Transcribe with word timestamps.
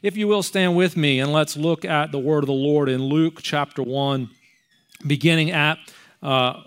If 0.00 0.16
you 0.16 0.26
will 0.26 0.42
stand 0.42 0.76
with 0.76 0.96
me 0.96 1.20
and 1.20 1.32
let's 1.32 1.56
look 1.56 1.84
at 1.84 2.12
the 2.12 2.18
word 2.18 2.42
of 2.42 2.46
the 2.46 2.52
Lord 2.52 2.88
in 2.88 3.02
Luke 3.02 3.40
chapter 3.42 3.82
1, 3.82 4.30
beginning 5.06 5.50
at 5.50 5.78
uh, 6.22 6.62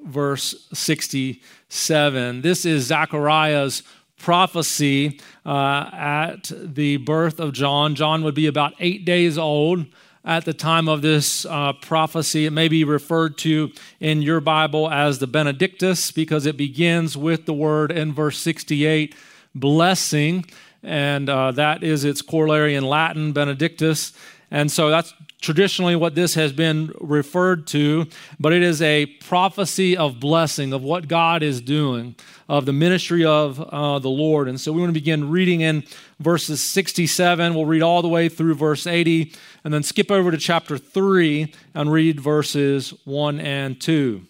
verse 0.00 0.68
67. 0.72 2.42
This 2.42 2.66
is 2.66 2.86
Zechariah's 2.86 3.82
prophecy 4.18 5.20
uh, 5.44 5.90
at 5.92 6.52
the 6.54 6.98
birth 6.98 7.40
of 7.40 7.52
John. 7.52 7.94
John 7.94 8.22
would 8.24 8.34
be 8.34 8.46
about 8.46 8.74
eight 8.78 9.04
days 9.04 9.38
old 9.38 9.86
at 10.24 10.44
the 10.44 10.54
time 10.54 10.88
of 10.88 11.02
this 11.02 11.44
uh, 11.46 11.72
prophecy. 11.74 12.46
It 12.46 12.52
may 12.52 12.68
be 12.68 12.84
referred 12.84 13.36
to 13.38 13.72
in 14.00 14.22
your 14.22 14.40
Bible 14.40 14.90
as 14.90 15.18
the 15.18 15.26
Benedictus 15.26 16.10
because 16.12 16.46
it 16.46 16.56
begins 16.56 17.16
with 17.16 17.46
the 17.46 17.52
word 17.52 17.90
in 17.90 18.12
verse 18.12 18.38
68 18.38 19.14
blessing, 19.54 20.44
and 20.84 21.28
uh, 21.28 21.50
that 21.52 21.82
is 21.82 22.04
its 22.04 22.22
corollary 22.22 22.74
in 22.74 22.84
Latin, 22.84 23.32
Benedictus. 23.32 24.12
And 24.50 24.70
so 24.70 24.90
that's 24.90 25.12
traditionally 25.40 25.96
what 25.96 26.14
this 26.14 26.34
has 26.34 26.52
been 26.52 26.92
referred 27.00 27.66
to, 27.66 28.06
but 28.40 28.52
it 28.52 28.62
is 28.62 28.80
a 28.80 29.04
prophecy 29.04 29.96
of 29.96 30.18
blessing, 30.18 30.72
of 30.72 30.82
what 30.82 31.06
God 31.06 31.42
is 31.42 31.60
doing, 31.60 32.14
of 32.48 32.64
the 32.64 32.72
ministry 32.72 33.24
of 33.24 33.60
uh, 33.60 33.98
the 33.98 34.08
Lord. 34.08 34.48
And 34.48 34.60
so 34.60 34.72
we 34.72 34.80
want 34.80 34.90
to 34.90 34.98
begin 34.98 35.30
reading 35.30 35.60
in 35.60 35.84
verses 36.18 36.62
67. 36.62 37.54
We'll 37.54 37.66
read 37.66 37.82
all 37.82 38.00
the 38.00 38.08
way 38.08 38.28
through 38.28 38.54
verse 38.54 38.86
80, 38.86 39.34
and 39.64 39.74
then 39.74 39.82
skip 39.82 40.10
over 40.10 40.30
to 40.30 40.38
chapter 40.38 40.78
3 40.78 41.52
and 41.74 41.92
read 41.92 42.20
verses 42.20 42.94
1 43.04 43.40
and 43.40 43.80
2. 43.80 44.22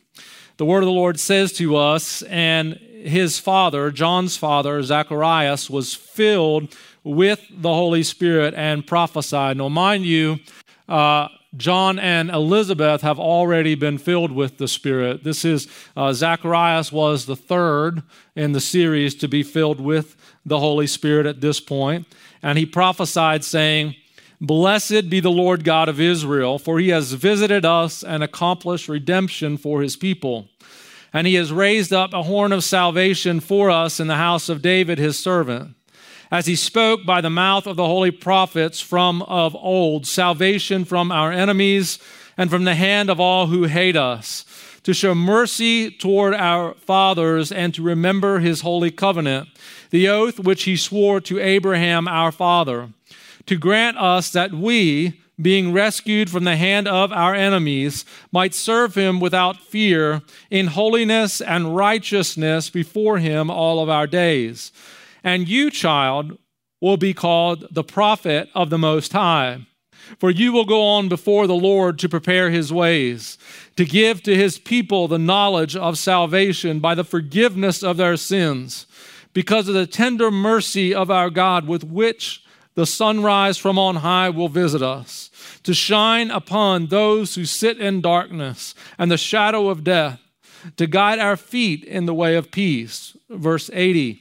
The 0.57 0.65
word 0.65 0.83
of 0.83 0.87
the 0.87 0.93
Lord 0.93 1.21
says 1.21 1.53
to 1.55 1.77
us, 1.77 2.23
and 2.23 2.81
his 3.05 3.39
father, 3.39 3.91
John's 3.91 4.37
father, 4.37 4.83
Zacharias, 4.83 5.69
was 5.69 5.95
filled 5.95 6.75
with 7.05 7.41
the 7.51 7.73
Holy 7.73 8.03
Spirit 8.03 8.55
and 8.55 8.87
prophesied. 8.87 9.59
Now, 9.59 9.69
mind 9.69 10.07
you, 10.07 10.39
uh, 10.89 11.29
John 11.57 11.99
and 11.99 12.31
Elizabeth 12.31 13.03
have 13.03 13.21
already 13.21 13.75
been 13.75 13.99
filled 13.99 14.33
with 14.33 14.59
the 14.59 14.67
Spirit. 14.67 15.23
This 15.23 15.45
is, 15.45 15.69
uh, 15.97 16.13
Zacharias 16.13 16.91
was 16.91 17.27
the 17.27 17.37
third 17.37 18.03
in 18.35 18.53
the 18.53 18.61
series 18.61 19.15
to 19.17 19.29
be 19.29 19.43
filled 19.43 19.81
with 19.81 20.17
the 20.45 20.59
Holy 20.59 20.87
Spirit 20.87 21.27
at 21.27 21.41
this 21.41 21.61
point. 21.61 22.07
And 22.43 22.59
he 22.59 22.67
prophesied, 22.67 23.45
saying, 23.45 23.95
Blessed 24.41 25.09
be 25.09 25.21
the 25.21 25.31
Lord 25.31 25.63
God 25.63 25.89
of 25.89 26.01
Israel, 26.01 26.59
for 26.59 26.79
he 26.79 26.89
has 26.89 27.13
visited 27.13 27.65
us 27.65 28.03
and 28.03 28.23
accomplished 28.23 28.89
redemption 28.89 29.57
for 29.57 29.81
his 29.81 29.97
people. 29.97 30.49
And 31.15 31.29
he 31.29 31.35
has 31.35 31.53
raised 31.53 31.93
up 31.93 32.13
a 32.13 32.25
horn 32.25 32.53
of 32.53 32.65
salvation 32.65 33.39
for 33.39 33.71
us 33.71 34.01
in 34.01 34.09
the 34.09 34.17
house 34.17 34.49
of 34.49 34.61
David, 34.61 34.99
his 34.99 35.17
servant. 35.19 35.77
As 36.31 36.47
he 36.47 36.57
spoke 36.57 37.07
by 37.07 37.21
the 37.21 37.31
mouth 37.31 37.69
of 37.69 37.77
the 37.77 37.87
holy 37.87 38.11
prophets 38.11 38.81
from 38.81 39.23
of 39.23 39.55
old, 39.55 40.07
salvation 40.07 40.85
from 40.85 41.13
our 41.13 41.31
enemies 41.31 42.01
and 42.37 42.51
from 42.51 42.65
the 42.65 42.75
hand 42.75 43.09
of 43.09 43.21
all 43.21 43.47
who 43.47 43.65
hate 43.65 43.95
us, 43.95 44.45
to 44.83 44.93
show 44.93 45.15
mercy 45.15 45.89
toward 45.89 46.35
our 46.35 46.75
fathers 46.75 47.53
and 47.53 47.73
to 47.75 47.83
remember 47.83 48.41
his 48.41 48.63
holy 48.63 48.91
covenant, 48.91 49.49
the 49.91 50.09
oath 50.09 50.41
which 50.41 50.65
he 50.65 50.77
swore 50.77 51.21
to 51.21 51.39
Abraham 51.39 52.09
our 52.09 52.33
father, 52.33 52.89
to 53.47 53.57
grant 53.57 53.97
us 53.97 54.33
that 54.33 54.53
we, 54.53 55.21
being 55.41 55.73
rescued 55.73 56.31
from 56.31 56.45
the 56.45 56.57
hand 56.57 56.87
of 56.87 57.13
our 57.13 57.35
enemies, 57.35 58.05
might 58.31 58.55
serve 58.55 58.95
him 58.95 59.19
without 59.21 59.61
fear 59.61 60.23
in 60.51 60.69
holiness 60.69 61.41
and 61.41 61.75
righteousness 61.75 62.71
before 62.71 63.19
him 63.19 63.51
all 63.51 63.83
of 63.83 63.89
our 63.89 64.07
days. 64.07 64.73
And 65.23 65.49
you, 65.49 65.71
child, 65.71 66.39
will 66.81 66.97
be 66.97 67.15
called 67.15 67.67
the 67.71 67.85
prophet 67.85 68.49
of 68.55 68.71
the 68.71 68.79
Most 68.79 69.13
High. 69.13 69.67
For 70.19 70.31
you 70.31 70.53
will 70.53 70.67
go 70.67 70.83
on 70.83 71.09
before 71.09 71.47
the 71.47 71.55
Lord 71.55 71.99
to 72.01 72.11
prepare 72.11 72.51
his 72.51 72.71
ways, 72.71 73.39
to 73.77 73.87
give 73.87 74.23
to 74.25 74.37
his 74.37 74.59
people 74.59 75.09
the 75.09 75.19
knowledge 75.19 75.75
of 75.75 75.97
salvation 75.97 76.79
by 76.79 76.95
the 76.95 77.05
forgiveness 77.05 77.83
of 77.83 77.97
their 77.97 78.19
sins, 78.19 78.87
because 79.33 79.67
of 79.67 79.75
the 79.75 79.87
tender 79.87 80.31
mercy 80.31 80.95
of 80.95 81.11
our 81.11 81.31
God 81.31 81.67
with 81.67 81.83
which 81.83 82.44
the 82.75 82.87
sunrise 82.87 83.57
from 83.57 83.79
on 83.79 83.97
high 83.97 84.31
will 84.31 84.49
visit 84.49 84.83
us, 84.83 85.31
to 85.63 85.73
shine 85.73 86.31
upon 86.31 86.87
those 86.87 87.35
who 87.35 87.45
sit 87.45 87.79
in 87.79 88.01
darkness 88.01 88.75
and 88.99 89.11
the 89.11 89.17
shadow 89.17 89.69
of 89.69 89.85
death, 89.85 90.21
to 90.77 90.87
guide 90.87 91.19
our 91.19 91.37
feet 91.37 91.85
in 91.85 92.07
the 92.07 92.15
way 92.15 92.37
of 92.37 92.51
peace. 92.51 93.17
Verse 93.31 93.71
80. 93.73 94.21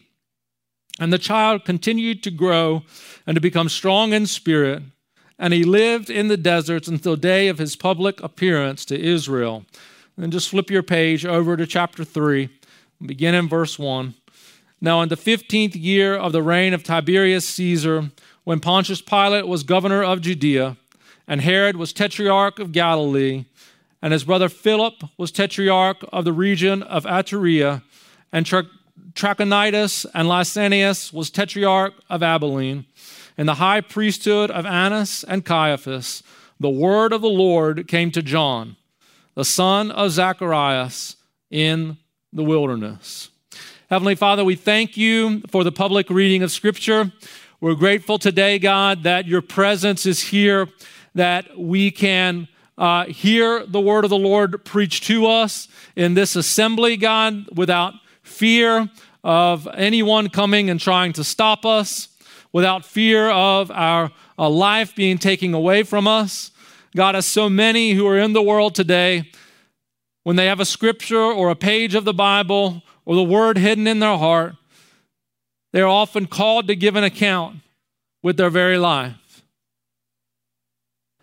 And 1.00 1.12
the 1.12 1.18
child 1.18 1.66
continued 1.66 2.22
to 2.24 2.32
grow 2.32 2.84
and 3.26 3.36
to 3.36 3.42
become 3.42 3.70
strong 3.70 4.14
in 4.14 4.28
spirit, 4.28 4.84
and 5.40 5.54
he 5.54 5.64
lived 5.64 6.10
in 6.10 6.28
the 6.28 6.38
deserts 6.38 6.88
until 6.88 7.14
the 7.14 7.22
day 7.22 7.48
of 7.48 7.58
his 7.58 7.76
public 7.76 8.22
appearance 8.22 8.86
to 8.86 9.00
Israel. 9.00 9.66
And 10.16 10.32
just 10.32 10.50
flip 10.50 10.70
your 10.70 10.84
page 10.84 11.26
over 11.26 11.58
to 11.58 11.66
chapter 11.66 12.04
3, 12.04 12.50
begin 13.04 13.34
in 13.34 13.50
verse 13.50 13.80
1. 13.80 14.14
Now, 14.80 15.02
in 15.02 15.10
the 15.10 15.18
15th 15.18 15.82
year 15.82 16.16
of 16.16 16.34
the 16.34 16.44
reign 16.44 16.74
of 16.74 16.84
Tiberius 16.84 17.48
Caesar, 17.48 18.12
when 18.44 18.60
Pontius 18.60 19.02
Pilate 19.02 19.48
was 19.48 19.64
governor 19.64 20.04
of 20.04 20.22
Judea, 20.22 20.78
and 21.28 21.42
Herod 21.42 21.78
was 21.78 21.94
tetrarch 21.94 22.60
of 22.60 22.72
Galilee, 22.72 23.46
and 24.02 24.12
his 24.12 24.26
brother 24.26 24.50
Philip 24.50 25.04
was 25.18 25.32
tetrarch 25.32 26.04
of 26.12 26.26
the 26.26 26.34
region 26.34 26.84
of 26.84 27.06
Iturea, 27.06 27.82
and 28.32 28.46
Trachonitis 28.46 30.06
and 30.14 30.28
Lysanias 30.28 31.14
was 31.14 31.30
tetrarch 31.30 31.94
of 32.10 32.22
Abilene, 32.22 32.86
and 33.38 33.48
the 33.48 33.56
high 33.56 33.82
priesthood 33.82 34.52
of 34.52 34.66
Annas 34.66 35.24
and 35.24 35.46
Caiaphas, 35.46 36.22
the 36.60 36.70
word 36.70 37.14
of 37.14 37.22
the 37.22 37.30
Lord 37.30 37.88
came 37.88 38.12
to 38.12 38.22
John, 38.22 38.76
the 39.36 39.46
son 39.46 39.90
of 39.92 40.12
Zacharias, 40.12 41.16
in 41.50 41.98
the 42.32 42.44
wilderness. 42.44 43.30
Heavenly 43.90 44.16
Father, 44.16 44.44
we 44.44 44.56
thank 44.56 44.98
you 44.98 45.42
for 45.50 45.64
the 45.64 45.72
public 45.72 46.10
reading 46.10 46.42
of 46.42 46.52
Scripture. 46.52 47.12
We're 47.64 47.76
grateful 47.76 48.20
today, 48.20 48.60
God, 48.60 49.04
that 49.04 49.26
your 49.26 49.42
presence 49.42 50.06
is 50.06 50.20
here, 50.20 50.68
that 51.16 51.58
we 51.58 51.92
can 51.92 52.50
uh, 52.78 53.06
hear 53.06 53.66
the 53.66 53.80
word 53.80 54.04
of 54.04 54.10
the 54.10 54.18
Lord 54.18 54.66
preached 54.66 55.06
to 55.06 55.28
us 55.28 55.70
in 55.96 56.14
this 56.14 56.36
assembly, 56.36 56.98
God, 56.98 57.46
without 57.56 57.94
fear 58.22 58.90
of 59.24 59.66
anyone 59.76 60.28
coming 60.28 60.70
and 60.70 60.78
trying 60.78 61.14
to 61.14 61.24
stop 61.24 61.66
us, 61.66 62.10
without 62.52 62.84
fear 62.84 63.30
of 63.30 63.72
our 63.72 64.12
uh, 64.38 64.50
life 64.50 64.94
being 64.94 65.18
taken 65.18 65.54
away 65.54 65.84
from 65.84 66.06
us. 66.06 66.52
God, 66.98 67.16
as 67.16 67.26
so 67.26 67.48
many 67.48 67.94
who 67.94 68.06
are 68.06 68.20
in 68.20 68.34
the 68.34 68.44
world 68.44 68.76
today, 68.76 69.32
when 70.24 70.36
they 70.36 70.48
have 70.48 70.60
a 70.60 70.66
scripture 70.66 71.24
or 71.24 71.50
a 71.50 71.56
page 71.56 71.96
of 71.96 72.04
the 72.04 72.14
Bible 72.14 72.84
or 73.06 73.16
the 73.16 73.24
word 73.24 73.58
hidden 73.58 73.88
in 73.88 74.00
their 74.00 74.18
heart, 74.18 74.56
they 75.74 75.82
are 75.82 75.88
often 75.88 76.28
called 76.28 76.68
to 76.68 76.76
give 76.76 76.96
an 76.96 77.04
account 77.04 77.58
with 78.22 78.38
their 78.38 78.50
very 78.50 78.78
life. 78.78 79.44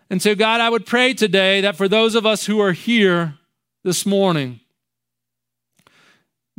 And 0.09 0.21
so, 0.21 0.35
God, 0.35 0.59
I 0.59 0.69
would 0.69 0.85
pray 0.85 1.13
today 1.13 1.61
that 1.61 1.77
for 1.77 1.87
those 1.87 2.15
of 2.15 2.25
us 2.25 2.45
who 2.45 2.59
are 2.59 2.73
here 2.73 3.35
this 3.83 4.05
morning, 4.05 4.59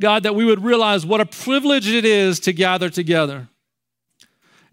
God, 0.01 0.23
that 0.23 0.35
we 0.35 0.47
would 0.47 0.65
realize 0.65 1.05
what 1.05 1.21
a 1.21 1.27
privilege 1.27 1.87
it 1.87 2.07
is 2.07 2.41
to 2.41 2.53
gather 2.55 2.89
together. 2.89 3.49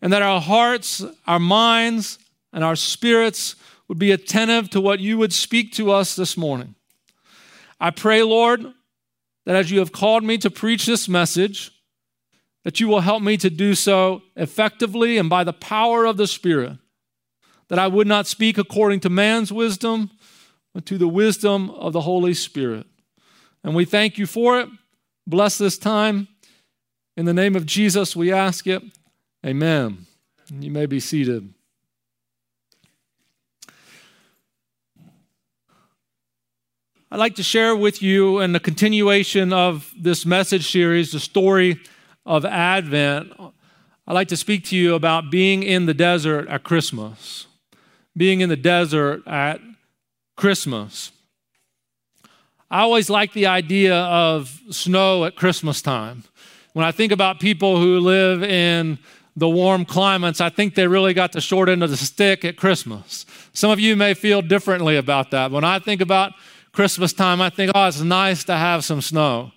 And 0.02 0.14
that 0.14 0.22
our 0.22 0.40
hearts, 0.40 1.04
our 1.28 1.40
minds, 1.40 2.20
and 2.54 2.64
our 2.64 2.78
spirits 2.78 3.58
would 3.90 4.00
be 4.00 4.12
attentive 4.12 4.70
to 4.70 4.80
what 4.80 5.02
you 5.02 5.18
would 5.18 5.34
speak 5.34 5.74
to 5.74 5.92
us 5.92 6.16
this 6.16 6.38
morning. 6.38 6.76
I 7.82 7.92
pray, 7.92 8.24
Lord, 8.24 8.66
that 9.46 9.58
as 9.58 9.72
you 9.72 9.80
have 9.80 9.92
called 9.92 10.24
me 10.24 10.38
to 10.38 10.50
preach 10.50 10.86
this 10.86 11.10
message, 11.10 11.72
that 12.70 12.80
you 12.80 12.88
will 12.88 13.02
help 13.02 13.24
me 13.24 13.36
to 13.36 13.50
do 13.50 13.74
so 13.74 14.22
effectively 14.36 15.18
and 15.18 15.28
by 15.28 15.44
the 15.44 15.52
power 15.52 16.06
of 16.06 16.18
the 16.18 16.28
Spirit, 16.28 16.78
that 17.68 17.80
I 17.80 17.88
would 17.88 18.06
not 18.06 18.28
speak 18.28 18.60
according 18.60 19.00
to 19.00 19.10
man's 19.10 19.52
wisdom, 19.52 20.12
but 20.72 20.86
to 20.86 21.00
the 21.00 21.08
wisdom 21.08 21.72
of 21.72 21.94
the 21.94 22.02
Holy 22.02 22.36
Spirit. 22.36 22.86
And 23.64 23.74
we 23.74 23.86
thank 23.86 24.20
you 24.20 24.28
for 24.28 24.60
it. 24.60 24.70
Bless 25.26 25.58
this 25.58 25.80
time. 25.80 26.28
In 27.18 27.26
the 27.26 27.34
name 27.34 27.56
of 27.56 27.66
Jesus, 27.66 28.16
we 28.16 28.32
ask 28.32 28.68
it. 28.68 28.84
Amen. 29.44 30.06
You 30.52 30.70
may 30.70 30.86
be 30.86 31.00
seated. 31.00 31.52
I'd 37.10 37.18
like 37.18 37.34
to 37.38 37.44
share 37.44 37.76
with 37.76 38.04
you 38.04 38.42
in 38.42 38.52
the 38.52 38.60
continuation 38.60 39.54
of 39.54 39.92
this 39.98 40.24
message 40.24 40.72
series, 40.72 41.12
the 41.14 41.20
story 41.20 41.80
of 42.30 42.46
Advent. 42.46 43.34
I'd 44.08 44.14
like 44.14 44.28
to 44.28 44.38
speak 44.38 44.64
to 44.66 44.78
you 44.78 44.94
about 44.94 45.32
being 45.32 45.64
in 45.64 45.88
the 45.88 45.96
desert 45.96 46.48
at 46.48 46.64
Christmas. 46.64 47.48
Being 48.16 48.42
in 48.42 48.50
the 48.50 48.56
desert 48.56 49.28
at 49.28 49.60
Christmas. 50.38 51.12
I 52.70 52.82
always 52.82 53.10
like 53.10 53.34
the 53.34 53.48
idea 53.48 53.96
of 53.96 54.62
snow 54.70 55.26
at 55.26 55.36
Christmas 55.36 55.82
time. 55.82 56.24
When 56.74 56.86
I 56.86 56.92
think 56.92 57.12
about 57.12 57.40
people 57.40 57.80
who 57.80 58.00
live 58.00 58.44
in 58.44 59.00
the 59.36 59.50
warm 59.50 59.84
climates, 59.84 60.40
I 60.40 60.50
think 60.50 60.76
they 60.76 60.88
really 60.88 61.16
got 61.16 61.32
the 61.32 61.42
short 61.42 61.68
end 61.68 61.82
of 61.84 61.90
the 61.90 61.98
stick 61.98 62.46
at 62.46 62.58
Christmas. 62.58 63.26
Some 63.54 63.72
of 63.72 63.80
you 63.80 63.96
may 63.96 64.14
feel 64.14 64.44
differently 64.44 64.98
about 64.98 65.32
that. 65.32 65.50
When 65.50 65.64
I 65.64 65.80
think 65.80 66.00
about 66.00 66.34
Christmas 66.74 67.12
time, 67.12 67.42
I 67.42 67.50
think, 67.50 67.72
oh, 67.74 67.88
it's 67.88 68.02
nice 68.02 68.44
to 68.44 68.56
have 68.56 68.86
some 68.86 69.02
snow. 69.02 69.52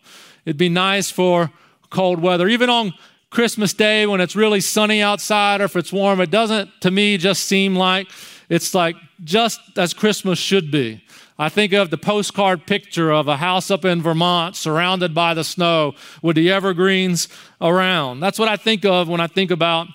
It'd 0.47 0.57
be 0.57 0.71
nice 0.71 1.11
for 1.11 1.53
cold 1.93 2.21
weather. 2.21 2.49
Even 2.49 2.69
on 2.69 2.93
Christmas 3.31 3.73
Day 3.73 4.07
when 4.07 4.21
it's 4.21 4.35
really 4.35 4.61
sunny 4.61 5.01
outside 5.01 5.61
or 5.61 5.65
if 5.65 5.77
it's 5.77 5.93
warm, 5.93 6.21
it 6.21 6.31
doesn't, 6.31 6.69
to 6.81 6.91
me, 6.91 7.17
just 7.17 7.45
seem 7.45 7.77
like 7.77 8.09
it's 8.49 8.75
like 8.75 8.97
just 9.23 9.61
as 9.77 9.95
Christmas 9.95 10.39
should 10.39 10.71
be. 10.71 11.03
I 11.39 11.49
think 11.49 11.73
of 11.73 11.91
the 11.91 11.99
postcard 11.99 12.67
picture 12.67 13.11
of 13.11 13.27
a 13.27 13.37
house 13.37 13.71
up 13.71 13.85
in 13.85 14.03
Vermont 14.03 14.55
surrounded 14.55 15.15
by 15.15 15.35
the 15.35 15.45
snow 15.45 15.95
with 16.21 16.37
the 16.37 16.51
evergreens 16.51 17.29
around. 17.61 18.21
That's 18.21 18.39
what 18.39 18.49
I 18.49 18.57
think 18.57 18.85
of 18.85 19.09
when 19.09 19.21
I 19.21 19.29
think 19.29 19.51
about 19.51 19.87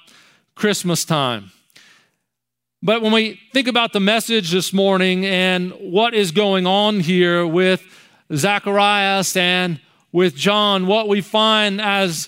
Christmas 0.55 1.05
time. 1.05 1.51
But 2.81 3.01
when 3.01 3.11
we 3.11 3.39
think 3.53 3.67
about 3.67 3.93
the 3.93 3.99
message 3.99 4.51
this 4.51 4.73
morning 4.73 5.25
and 5.25 5.71
what 5.79 6.13
is 6.13 6.31
going 6.31 6.65
on 6.65 6.99
here 6.99 7.45
with 7.45 7.83
Zacharias 8.33 9.37
and 9.37 9.79
with 10.17 10.35
John, 10.35 10.87
what 10.87 11.07
we 11.07 11.21
find 11.21 11.79
as 11.79 12.27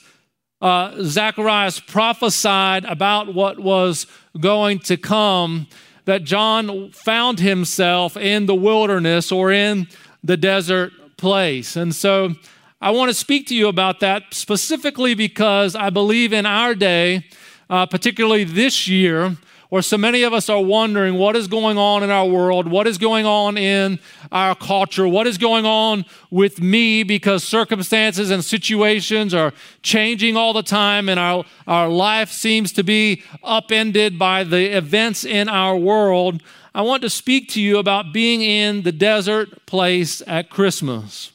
uh, 0.61 1.01
Zacharias 1.01 1.79
prophesied 1.79 2.85
about 2.85 3.33
what 3.33 3.57
was 3.57 4.05
going 4.39 4.77
to 4.81 4.95
come, 4.95 5.65
that 6.05 6.23
John 6.23 6.91
found 6.91 7.39
himself 7.39 8.15
in 8.15 8.45
the 8.45 8.53
wilderness 8.53 9.31
or 9.31 9.51
in 9.51 9.87
the 10.23 10.37
desert 10.37 10.91
place. 11.17 11.75
And 11.75 11.95
so 11.95 12.35
I 12.79 12.91
want 12.91 13.09
to 13.09 13.15
speak 13.15 13.47
to 13.47 13.55
you 13.55 13.67
about 13.67 14.01
that 14.01 14.35
specifically 14.35 15.15
because 15.15 15.75
I 15.75 15.89
believe 15.89 16.31
in 16.31 16.45
our 16.45 16.75
day, 16.75 17.25
uh, 17.71 17.87
particularly 17.87 18.43
this 18.43 18.87
year, 18.87 19.35
or 19.71 19.83
so 19.83 19.97
many 19.97 20.23
of 20.23 20.33
us 20.33 20.49
are 20.49 20.61
wondering 20.61 21.15
what 21.15 21.35
is 21.35 21.47
going 21.47 21.77
on 21.77 22.01
in 22.01 22.09
our 22.09 22.25
world, 22.25 22.67
what 22.67 22.87
is 22.87 22.97
going 22.97 23.25
on 23.25 23.55
in 23.55 23.99
our 24.31 24.55
culture, 24.55 25.07
what 25.07 25.27
is 25.27 25.37
going 25.37 25.65
on 25.65 26.05
with 26.31 26.59
me 26.59 27.03
because 27.03 27.43
circumstances 27.43 28.31
and 28.31 28.43
situations 28.43 29.33
are 29.33 29.53
changing 29.83 30.35
all 30.35 30.53
the 30.53 30.63
time 30.63 31.07
and 31.07 31.19
our, 31.19 31.45
our 31.67 31.87
life 31.87 32.31
seems 32.31 32.71
to 32.71 32.83
be 32.83 33.21
upended 33.43 34.17
by 34.17 34.43
the 34.43 34.75
events 34.75 35.23
in 35.23 35.47
our 35.47 35.77
world. 35.77 36.41
I 36.73 36.81
want 36.81 37.03
to 37.03 37.09
speak 37.09 37.49
to 37.49 37.61
you 37.61 37.77
about 37.77 38.11
being 38.11 38.41
in 38.41 38.81
the 38.81 38.91
desert 38.91 39.67
place 39.67 40.23
at 40.25 40.49
Christmas. 40.49 41.31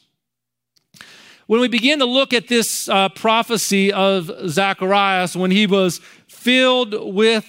When 1.46 1.60
we 1.60 1.68
begin 1.68 1.98
to 2.00 2.06
look 2.06 2.32
at 2.32 2.48
this 2.48 2.88
uh, 2.88 3.10
prophecy 3.10 3.92
of 3.92 4.30
Zacharias, 4.48 5.36
when 5.36 5.50
he 5.50 5.66
was 5.66 6.00
filled 6.26 7.14
with 7.14 7.46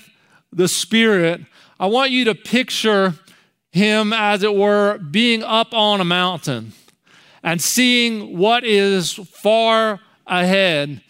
the 0.56 0.69
Spirit, 0.69 1.42
I 1.80 1.88
want 1.88 2.12
you 2.12 2.25
to 2.25 2.36
picture 2.36 3.13
him, 3.72 4.13
as 4.13 4.42
it 4.42 4.56
were, 4.56 4.98
being 4.98 5.44
up 5.44 5.74
on 5.74 6.00
a 6.00 6.06
mountain 6.06 6.72
and 7.44 7.62
seeing 7.62 8.38
what 8.38 8.63
is 8.63 9.13
far 9.13 10.00
ahead, 10.25 11.02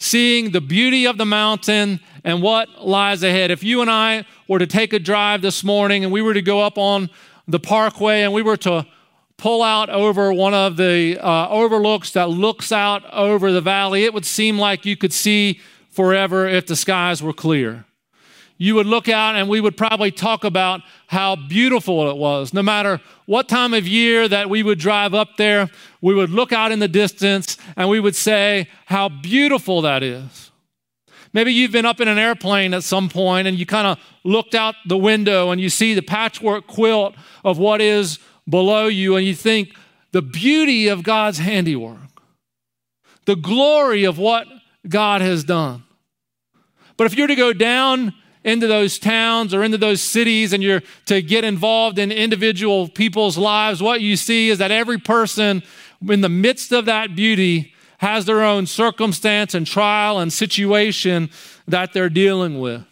seeing 0.00 0.50
the 0.50 0.60
beauty 0.60 1.06
of 1.06 1.16
the 1.16 1.24
mountain 1.24 2.00
and 2.24 2.42
what 2.42 2.84
lies 2.84 3.22
ahead. 3.22 3.52
If 3.52 3.62
you 3.62 3.80
and 3.80 3.90
I 3.90 4.26
were 4.48 4.58
to 4.58 4.66
take 4.66 4.92
a 4.92 4.98
drive 4.98 5.42
this 5.42 5.62
morning 5.62 6.02
and 6.02 6.12
we 6.12 6.20
were 6.20 6.34
to 6.34 6.42
go 6.42 6.60
up 6.60 6.76
on 6.76 7.08
the 7.46 7.60
parkway 7.60 8.22
and 8.22 8.32
we 8.32 8.42
were 8.42 8.56
to 8.58 8.84
pull 9.36 9.62
out 9.62 9.88
over 9.88 10.32
one 10.32 10.54
of 10.54 10.76
the 10.76 11.16
uh, 11.24 11.48
overlooks 11.48 12.10
that 12.10 12.28
looks 12.28 12.72
out 12.72 13.08
over 13.12 13.52
the 13.52 13.60
valley, 13.60 14.02
it 14.02 14.12
would 14.12 14.26
seem 14.26 14.58
like 14.58 14.84
you 14.84 14.96
could 14.96 15.12
see 15.12 15.60
forever 15.88 16.48
if 16.48 16.66
the 16.66 16.74
skies 16.74 17.22
were 17.22 17.32
clear 17.32 17.84
you 18.58 18.74
would 18.74 18.86
look 18.86 19.08
out 19.08 19.36
and 19.36 19.48
we 19.48 19.60
would 19.60 19.76
probably 19.76 20.10
talk 20.10 20.42
about 20.42 20.80
how 21.06 21.36
beautiful 21.36 22.10
it 22.10 22.16
was. 22.16 22.52
No 22.52 22.62
matter 22.62 23.00
what 23.26 23.48
time 23.48 23.72
of 23.72 23.86
year 23.86 24.28
that 24.28 24.50
we 24.50 24.64
would 24.64 24.80
drive 24.80 25.14
up 25.14 25.36
there, 25.36 25.70
we 26.02 26.14
would 26.14 26.30
look 26.30 26.52
out 26.52 26.72
in 26.72 26.80
the 26.80 26.88
distance 26.88 27.56
and 27.76 27.88
we 27.88 28.00
would 28.00 28.16
say 28.16 28.68
how 28.86 29.08
beautiful 29.08 29.82
that 29.82 30.02
is. 30.02 30.50
Maybe 31.32 31.52
you've 31.52 31.72
been 31.72 31.86
up 31.86 32.00
in 32.00 32.08
an 32.08 32.18
airplane 32.18 32.74
at 32.74 32.82
some 32.82 33.08
point 33.08 33.46
and 33.46 33.56
you 33.56 33.64
kind 33.64 33.86
of 33.86 33.98
looked 34.24 34.56
out 34.56 34.74
the 34.86 34.98
window 34.98 35.50
and 35.50 35.60
you 35.60 35.68
see 35.68 35.94
the 35.94 36.02
patchwork 36.02 36.66
quilt 36.66 37.14
of 37.44 37.58
what 37.58 37.80
is 37.80 38.18
below 38.48 38.86
you 38.86 39.14
and 39.14 39.24
you 39.24 39.34
think 39.34 39.74
the 40.10 40.22
beauty 40.22 40.88
of 40.88 41.02
God's 41.04 41.38
handiwork, 41.38 41.98
the 43.26 43.36
glory 43.36 44.04
of 44.04 44.18
what 44.18 44.48
God 44.88 45.20
has 45.20 45.44
done. 45.44 45.84
But 46.96 47.06
if 47.06 47.16
you're 47.16 47.28
to 47.28 47.36
go 47.36 47.52
down 47.52 48.14
into 48.44 48.66
those 48.66 48.98
towns 48.98 49.52
or 49.52 49.62
into 49.62 49.78
those 49.78 50.00
cities 50.00 50.52
and 50.52 50.62
you're 50.62 50.82
to 51.06 51.22
get 51.22 51.44
involved 51.44 51.98
in 51.98 52.12
individual 52.12 52.88
people's 52.88 53.36
lives, 53.36 53.82
what 53.82 54.00
you 54.00 54.16
see 54.16 54.48
is 54.48 54.58
that 54.58 54.70
every 54.70 54.98
person 54.98 55.62
in 56.08 56.20
the 56.20 56.28
midst 56.28 56.72
of 56.72 56.84
that 56.86 57.14
beauty 57.16 57.74
has 57.98 58.24
their 58.24 58.42
own 58.42 58.66
circumstance 58.66 59.54
and 59.54 59.66
trial 59.66 60.18
and 60.18 60.32
situation 60.32 61.30
that 61.66 61.92
they're 61.92 62.08
dealing 62.08 62.60
with. 62.60 62.84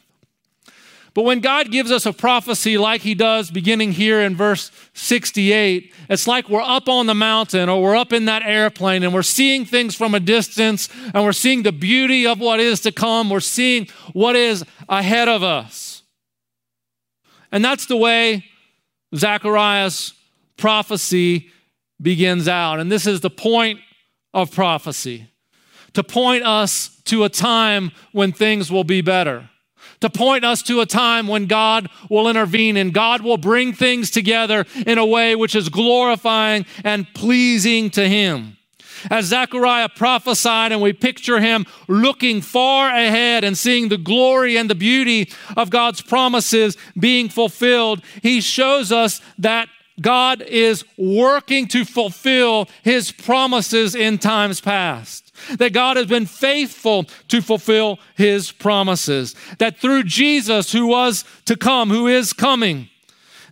But 1.17 1.25
when 1.25 1.41
God 1.41 1.71
gives 1.71 1.91
us 1.91 2.05
a 2.05 2.13
prophecy 2.13 2.77
like 2.77 3.01
he 3.01 3.15
does 3.15 3.51
beginning 3.51 3.93
here 3.93 4.21
in 4.21 4.37
verse 4.37 4.71
68, 4.93 5.95
it's 6.11 6.27
like 6.27 6.51
we're 6.51 6.61
up 6.61 6.91
on 6.91 7.07
the 7.07 7.15
mountain 7.15 7.71
or 7.71 7.83
we're 7.83 7.97
up 7.97 8.13
in 8.13 8.27
that 8.27 8.43
airplane 8.43 9.03
and 9.03 9.15
we're 9.15 9.23
seeing 9.23 9.65
things 9.65 9.95
from 9.95 10.15
a 10.15 10.21
distance 10.21 10.91
and 11.15 11.25
we're 11.25 11.33
seeing 11.33 11.63
the 11.63 11.73
beauty 11.73 12.27
of 12.27 12.39
what 12.39 12.61
is 12.61 12.83
to 12.83 12.93
come. 12.93 13.31
We're 13.31 13.41
seeing 13.41 13.89
what 14.13 14.37
is 14.37 14.63
ahead 14.91 15.27
of 15.27 15.43
us. 15.43 16.03
And 17.51 17.65
that's 17.65 17.87
the 17.87 17.97
way 17.97 18.45
Zechariah's 19.15 20.13
prophecy 20.59 21.49
begins 21.99 22.47
out. 22.47 22.79
And 22.79 22.93
this 22.93 23.07
is 23.07 23.23
the 23.23 23.31
point 23.31 23.81
of 24.35 24.53
prophecy 24.53 25.31
to 25.95 26.05
point 26.05 26.45
us 26.45 27.01
to 27.07 27.25
a 27.25 27.31
time 27.31 27.91
when 28.13 28.33
things 28.33 28.71
will 28.71 28.85
be 28.85 29.01
better 29.01 29.49
to 30.07 30.19
point 30.19 30.45
us 30.45 30.63
to 30.63 30.81
a 30.81 30.87
time 30.87 31.27
when 31.27 31.47
God 31.47 31.89
will 32.09 32.29
intervene 32.29 32.77
and 32.77 32.93
God 32.93 33.23
will 33.23 33.37
bring 33.37 33.73
things 33.73 34.11
together 34.11 34.65
in 34.87 34.99
a 34.99 35.07
way 35.07 35.35
which 35.35 35.55
is 35.55 35.69
glorifying 35.69 36.67
and 36.85 37.13
pleasing 37.15 37.91
to 37.91 38.09
Him. 38.09 38.57
As 39.11 39.27
Zechariah 39.27 39.91
prophesied, 39.91 40.73
and 40.73 40.81
we 40.81 40.93
picture 40.93 41.39
him 41.39 41.67
looking 41.87 42.41
far 42.41 42.89
ahead 42.89 43.45
and 43.45 43.57
seeing 43.57 43.89
the 43.89 43.99
glory 43.99 44.57
and 44.57 44.71
the 44.71 44.75
beauty 44.75 45.31
of 45.55 45.69
God's 45.69 46.01
promises 46.01 46.79
being 46.99 47.29
fulfilled, 47.29 48.03
he 48.23 48.41
shows 48.41 48.93
us 48.93 49.21
that 49.39 49.69
God 50.01 50.41
is 50.41 50.85
working 50.97 51.69
to 51.69 51.85
fulfill 51.85 52.69
his 52.83 53.13
promises 53.13 53.95
in 53.95 54.17
times 54.17 54.63
past 54.63 55.26
that 55.59 55.73
God 55.73 55.97
has 55.97 56.07
been 56.07 56.27
faithful 56.27 57.05
to 57.29 57.41
fulfill 57.41 57.99
his 58.15 58.53
promises. 58.53 59.35
That 59.59 59.79
through 59.79 60.05
Jesus, 60.05 60.73
who 60.73 60.87
was 60.87 61.25
to 61.45 61.57
come, 61.57 61.91
who 61.91 62.07
is 62.07 62.33
coming, 62.33 62.89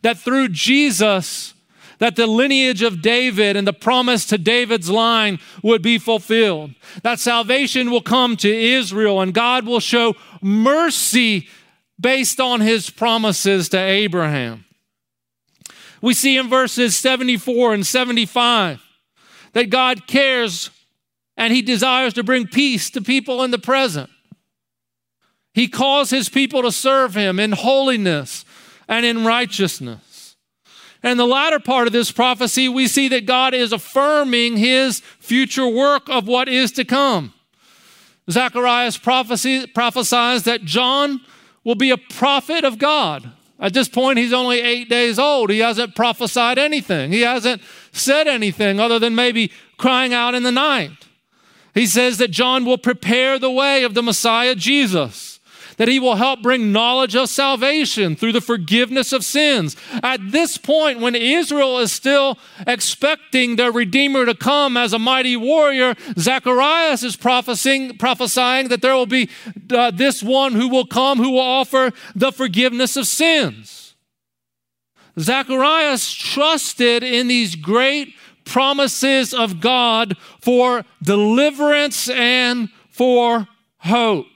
that 0.03 0.19
through 0.19 0.49
Jesus, 0.49 1.55
that 1.99 2.17
the 2.17 2.27
lineage 2.27 2.83
of 2.83 3.03
David 3.03 3.57
and 3.57 3.67
the 3.67 3.73
promise 3.73 4.27
to 4.27 4.39
David's 4.39 4.91
line 4.91 5.39
would 5.63 5.83
be 5.83 5.99
fulfilled. 5.99 6.73
That 7.03 7.21
salvation 7.21 7.91
will 7.91 8.03
come 8.03 8.37
to 8.39 8.55
Israel 8.55 9.21
and 9.21 9.33
God 9.33 9.67
will 9.67 9.81
show 9.81 10.15
mercy 10.43 11.49
based 11.99 12.41
on 12.41 12.61
his 12.61 12.91
promises 12.91 13.69
to 13.71 13.79
Abraham. 13.79 14.65
We 16.03 16.13
see 16.13 16.37
in 16.37 16.51
verses 16.51 16.97
74 16.97 17.73
and 17.75 17.87
75 17.87 18.83
that 19.55 19.71
God 19.71 20.07
cares 20.07 20.71
and 21.37 21.53
he 21.53 21.63
desires 21.63 22.15
to 22.15 22.23
bring 22.23 22.47
peace 22.47 22.91
to 22.91 23.01
people 23.01 23.43
in 23.43 23.51
the 23.51 23.59
present. 23.59 24.11
He 25.53 25.69
calls 25.69 26.11
his 26.11 26.29
people 26.29 26.63
to 26.63 26.73
serve 26.73 27.15
him 27.15 27.39
in 27.39 27.53
holiness 27.53 28.45
and 28.89 29.07
in 29.07 29.25
righteousness. 29.25 30.37
And 31.03 31.19
the 31.19 31.27
latter 31.27 31.61
part 31.61 31.87
of 31.87 31.93
this 31.93 32.11
prophecy, 32.11 32.69
we 32.69 32.89
see 32.89 33.09
that 33.09 33.27
God 33.27 33.53
is 33.53 33.73
affirming 33.73 34.57
his 34.57 35.01
future 35.19 35.69
work 35.69 36.09
of 36.09 36.27
what 36.27 36.49
is 36.49 36.73
to 36.73 36.85
come. 36.85 37.35
Zacharias 38.31 38.97
prophecy, 38.97 39.67
prophesies 39.67 40.45
that 40.45 40.65
John 40.65 41.21
will 41.63 41.75
be 41.75 41.91
a 41.91 41.99
prophet 41.99 42.65
of 42.65 42.79
God. 42.79 43.31
At 43.61 43.75
this 43.75 43.89
point, 43.89 44.19
he's 44.19 44.33
only 44.33 44.61
eight 44.61 44.89
days 44.89 45.19
old. 45.19 45.51
He 45.51 45.61
hasn't 45.61 45.95
prophesied 45.95 46.59
anything, 46.59 47.13
he 47.13 47.21
hasn't 47.21 47.63
said 47.93 48.27
anything 48.27 48.81
other 48.81 48.99
than 48.99 49.15
maybe 49.15 49.53
crying 49.77 50.13
out 50.15 50.35
in 50.35 50.43
the 50.43 50.53
night. 50.53 50.91
He 51.75 51.87
says 51.87 52.19
that 52.19 52.31
John 52.31 52.65
will 52.65 52.79
prepare 52.79 53.39
the 53.39 53.51
way 53.51 53.83
of 53.83 53.95
the 53.95 54.03
Messiah 54.03 54.55
Jesus, 54.55 55.41
that 55.77 55.89
he 55.89 55.99
will 55.99 56.15
help 56.15 56.41
bring 56.41 56.71
knowledge 56.71 57.17
of 57.17 57.29
salvation 57.29 58.15
through 58.15 58.31
the 58.31 58.41
forgiveness 58.41 59.13
of 59.13 59.25
sins. 59.25 59.77
At 60.01 60.31
this 60.31 60.57
point, 60.57 61.01
when 61.01 61.17
Israel 61.17 61.81
is 61.81 61.91
still 61.91 62.39
expecting 62.65 63.57
their 63.57 63.73
Redeemer 63.73 64.25
to 64.25 64.37
come 64.37 64.77
as 64.77 64.93
a 64.93 65.01
mighty 65.01 65.37
warrior, 65.37 65.97
Zacharias 66.17 67.03
is 67.03 67.17
prophesying, 67.17 67.99
prophesying 67.99 68.69
that 68.69 68.81
there 68.81 68.95
will 68.95 69.07
be 69.07 69.29
uh, 69.73 69.91
this 69.91 70.23
one 70.23 70.53
who 70.53 70.69
will 70.69 70.87
come 70.87 71.19
who 71.19 71.31
will 71.31 71.41
offer 71.41 71.91
the 72.15 72.31
forgiveness 72.31 72.97
of 72.97 73.09
sins. 73.09 73.97
Zacharias 75.19 76.13
trusted 76.13 77.03
in 77.03 77.29
these 77.29 77.57
great 77.57 78.15
promises 78.45 79.33
of 79.35 79.61
God 79.61 80.17
for 80.41 80.85
deliverance 81.03 82.09
and 82.09 82.69
for 82.91 83.49
hope. 83.79 84.27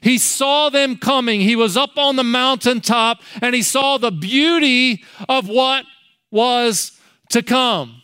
He 0.00 0.18
saw 0.18 0.68
them 0.68 0.96
coming. 0.96 1.40
He 1.40 1.56
was 1.56 1.76
up 1.76 1.96
on 1.96 2.16
the 2.16 2.24
mountaintop 2.24 3.22
and 3.40 3.54
he 3.54 3.62
saw 3.62 3.96
the 3.96 4.10
beauty 4.10 5.02
of 5.28 5.48
what 5.48 5.86
was 6.30 6.98
to 7.30 7.42
come. 7.42 8.02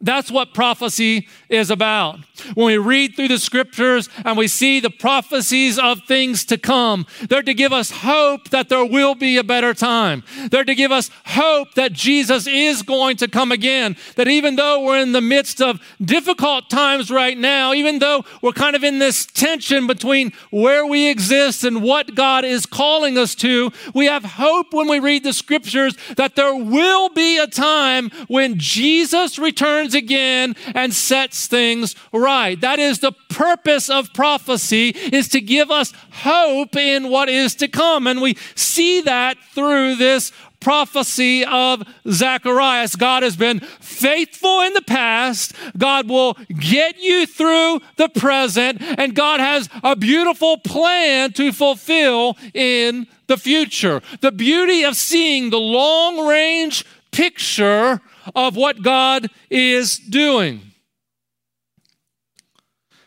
That's 0.00 0.30
what 0.30 0.54
prophecy 0.54 1.26
is 1.48 1.70
about. 1.70 2.20
When 2.54 2.66
we 2.66 2.78
read 2.78 3.16
through 3.16 3.28
the 3.28 3.38
scriptures 3.38 4.08
and 4.24 4.38
we 4.38 4.46
see 4.46 4.78
the 4.78 4.90
prophecies 4.90 5.76
of 5.76 6.02
things 6.06 6.44
to 6.46 6.58
come, 6.58 7.04
they're 7.28 7.42
to 7.42 7.54
give 7.54 7.72
us 7.72 7.90
hope 7.90 8.50
that 8.50 8.68
there 8.68 8.84
will 8.84 9.16
be 9.16 9.38
a 9.38 9.42
better 9.44 9.74
time. 9.74 10.22
They're 10.50 10.64
to 10.64 10.74
give 10.76 10.92
us 10.92 11.10
hope 11.26 11.74
that 11.74 11.92
Jesus 11.92 12.46
is 12.46 12.82
going 12.82 13.16
to 13.16 13.28
come 13.28 13.50
again. 13.50 13.96
That 14.14 14.28
even 14.28 14.54
though 14.54 14.84
we're 14.84 15.00
in 15.00 15.10
the 15.10 15.20
midst 15.20 15.60
of 15.60 15.80
difficult 16.00 16.70
times 16.70 17.10
right 17.10 17.36
now, 17.36 17.72
even 17.72 17.98
though 17.98 18.24
we're 18.40 18.52
kind 18.52 18.76
of 18.76 18.84
in 18.84 19.00
this 19.00 19.26
tension 19.26 19.88
between 19.88 20.32
where 20.50 20.86
we 20.86 21.08
exist 21.08 21.64
and 21.64 21.82
what 21.82 22.14
God 22.14 22.44
is 22.44 22.66
calling 22.66 23.18
us 23.18 23.34
to, 23.36 23.72
we 23.94 24.06
have 24.06 24.24
hope 24.24 24.72
when 24.72 24.86
we 24.86 25.00
read 25.00 25.24
the 25.24 25.32
scriptures 25.32 25.96
that 26.16 26.36
there 26.36 26.54
will 26.54 27.08
be 27.08 27.38
a 27.38 27.48
time 27.48 28.10
when 28.28 28.58
Jesus 28.58 29.40
returns 29.40 29.87
again 29.94 30.56
and 30.74 30.92
sets 30.92 31.46
things 31.46 31.94
right. 32.12 32.60
That 32.60 32.78
is 32.78 32.98
the 32.98 33.12
purpose 33.30 33.88
of 33.90 34.12
prophecy 34.12 34.88
is 34.90 35.28
to 35.28 35.40
give 35.40 35.70
us 35.70 35.92
hope 36.10 36.76
in 36.76 37.10
what 37.10 37.28
is 37.28 37.54
to 37.56 37.68
come. 37.68 38.06
And 38.06 38.20
we 38.20 38.36
see 38.54 39.00
that 39.02 39.36
through 39.54 39.96
this 39.96 40.32
prophecy 40.60 41.44
of 41.44 41.82
Zacharias. 42.08 42.96
God 42.96 43.22
has 43.22 43.36
been 43.36 43.60
faithful 43.60 44.60
in 44.62 44.72
the 44.74 44.82
past. 44.82 45.52
God 45.76 46.08
will 46.08 46.36
get 46.48 46.98
you 46.98 47.26
through 47.26 47.80
the 47.96 48.08
present, 48.08 48.80
and 48.80 49.14
God 49.14 49.40
has 49.40 49.68
a 49.82 49.94
beautiful 49.94 50.58
plan 50.58 51.32
to 51.34 51.52
fulfill 51.52 52.36
in 52.54 53.06
the 53.28 53.36
future. 53.36 54.02
The 54.20 54.32
beauty 54.32 54.82
of 54.82 54.96
seeing 54.96 55.50
the 55.50 55.60
long 55.60 56.26
range 56.26 56.84
picture 57.10 58.00
of 58.34 58.56
what 58.56 58.82
God 58.82 59.28
is 59.50 59.98
doing. 59.98 60.62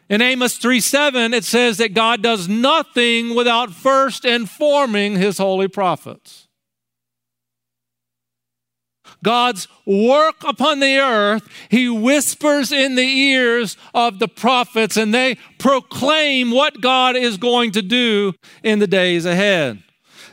In 0.10 0.22
Amos 0.22 0.58
3 0.58 0.82
7, 0.82 1.34
it 1.34 1.46
says 1.46 1.78
that 1.78 1.94
God 1.94 2.22
does 2.22 2.50
nothing 2.50 3.34
without 3.34 3.72
first 3.72 4.26
informing 4.26 5.16
his 5.16 5.38
holy 5.38 5.70
prophets. 5.70 6.50
God's 9.24 9.68
work 9.86 10.44
upon 10.44 10.80
the 10.80 10.98
earth, 10.98 11.48
he 11.70 11.88
whispers 11.88 12.72
in 12.72 12.96
the 12.96 13.08
ears 13.08 13.78
of 13.94 14.20
the 14.20 14.28
prophets, 14.28 14.98
and 14.98 15.14
they 15.14 15.38
proclaim 15.60 16.52
what 16.52 16.82
God 16.82 17.16
is 17.16 17.38
going 17.38 17.72
to 17.72 17.82
do 17.82 18.34
in 18.64 18.80
the 18.80 18.88
days 18.88 19.26
ahead. 19.26 19.84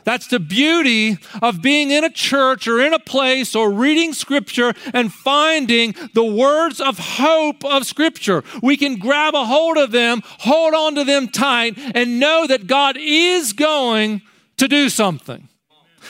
That's 0.03 0.27
the 0.27 0.39
beauty 0.39 1.17
of 1.41 1.61
being 1.61 1.91
in 1.91 2.03
a 2.03 2.09
church 2.09 2.67
or 2.67 2.79
in 2.81 2.93
a 2.93 2.99
place 2.99 3.55
or 3.55 3.71
reading 3.71 4.13
scripture 4.13 4.73
and 4.93 5.13
finding 5.13 5.95
the 6.13 6.23
words 6.23 6.79
of 6.79 6.97
hope 6.97 7.63
of 7.65 7.85
scripture. 7.85 8.43
We 8.61 8.77
can 8.77 8.97
grab 8.97 9.35
a 9.35 9.45
hold 9.45 9.77
of 9.77 9.91
them, 9.91 10.21
hold 10.23 10.73
on 10.73 10.95
to 10.95 11.03
them 11.03 11.27
tight, 11.27 11.77
and 11.77 12.19
know 12.19 12.47
that 12.47 12.67
God 12.67 12.97
is 12.99 13.53
going 13.53 14.21
to 14.57 14.67
do 14.67 14.89
something. 14.89 15.47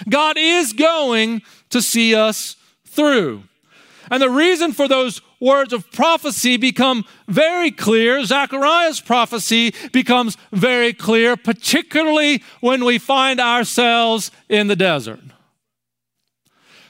God 0.08 0.38
is 0.38 0.74
going 0.74 1.41
to 1.69 1.81
see 1.81 2.15
us 2.15 2.55
through. 2.86 3.43
And 4.12 4.22
the 4.22 4.29
reason 4.29 4.72
for 4.72 4.88
those 4.88 5.22
words 5.39 5.74
of 5.74 5.91
prophecy 5.91 6.58
become 6.58 7.05
very 7.27 7.72
clear. 7.72 8.24
Zechariah's 8.24 9.00
prophecy 9.00 9.74
becomes 9.91 10.38
very 10.51 10.93
clear, 10.93 11.38
particularly 11.38 12.43
when 12.60 12.84
we 12.84 12.98
find 12.98 13.39
ourselves 13.39 14.31
in 14.50 14.67
the 14.67 14.75
desert. 14.75 15.22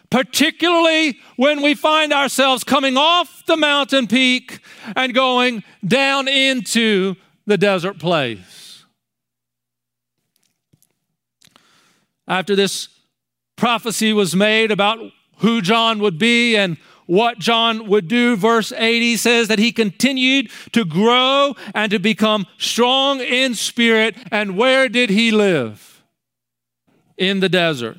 Particularly 0.10 1.20
when 1.36 1.62
we 1.62 1.76
find 1.76 2.12
ourselves 2.12 2.64
coming 2.64 2.98
off 2.98 3.44
the 3.46 3.58
mountain 3.58 4.08
peak 4.08 4.60
and 4.96 5.14
going 5.14 5.64
down 5.86 6.28
into 6.28 7.16
the 7.46 7.58
desert 7.58 8.00
place. 8.00 8.84
After 12.28 12.56
this 12.56 12.90
prophecy 13.56 14.14
was 14.14 14.36
made 14.36 14.72
about 14.72 15.00
who 15.38 15.62
John 15.62 16.00
would 16.00 16.18
be 16.18 16.56
and 16.56 16.78
what 17.10 17.40
John 17.40 17.88
would 17.88 18.08
do. 18.08 18.36
Verse 18.36 18.72
80 18.72 19.18
says 19.18 19.48
that 19.48 19.58
he 19.58 19.72
continued 19.72 20.52
to 20.74 20.86
grow 20.86 21.56
and 21.74 21.90
to 21.90 21.98
become 21.98 22.46
strong 22.60 23.20
in 23.20 23.56
spirit. 23.56 24.16
And 24.32 24.56
where 24.56 24.88
did 24.88 25.10
he 25.10 25.32
live? 25.32 26.04
In 27.18 27.40
the 27.40 27.50
desert 27.50 27.98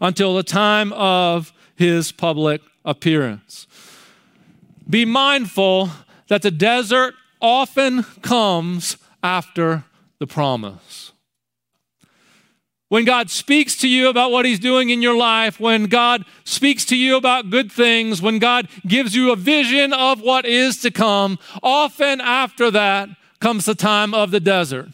until 0.00 0.34
the 0.34 0.42
time 0.42 0.92
of 0.94 1.52
his 1.76 2.10
public 2.10 2.60
appearance. 2.84 3.68
Be 4.90 5.04
mindful 5.04 5.90
that 6.26 6.42
the 6.42 6.50
desert 6.50 7.14
often 7.40 8.02
comes 8.20 8.96
after 9.22 9.84
the 10.18 10.26
promise. 10.26 11.03
When 12.94 13.04
God 13.04 13.28
speaks 13.28 13.74
to 13.78 13.88
you 13.88 14.08
about 14.08 14.30
what 14.30 14.44
He's 14.44 14.60
doing 14.60 14.90
in 14.90 15.02
your 15.02 15.16
life, 15.16 15.58
when 15.58 15.86
God 15.86 16.24
speaks 16.44 16.84
to 16.84 16.96
you 16.96 17.16
about 17.16 17.50
good 17.50 17.72
things, 17.72 18.22
when 18.22 18.38
God 18.38 18.68
gives 18.86 19.16
you 19.16 19.32
a 19.32 19.36
vision 19.36 19.92
of 19.92 20.20
what 20.20 20.46
is 20.46 20.78
to 20.82 20.92
come, 20.92 21.40
often 21.60 22.20
after 22.20 22.70
that 22.70 23.08
comes 23.40 23.64
the 23.64 23.74
time 23.74 24.14
of 24.14 24.30
the 24.30 24.38
desert. 24.38 24.90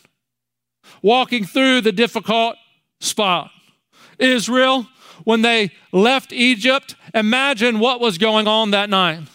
Walking 1.02 1.44
through 1.44 1.82
the 1.82 1.92
difficult 1.92 2.56
spot. 3.00 3.50
Israel, 4.18 4.86
when 5.24 5.42
they 5.42 5.70
left 5.92 6.32
Egypt, 6.32 6.94
imagine 7.12 7.80
what 7.80 8.00
was 8.00 8.16
going 8.16 8.48
on 8.48 8.70
that 8.70 8.88
night. 8.88 9.28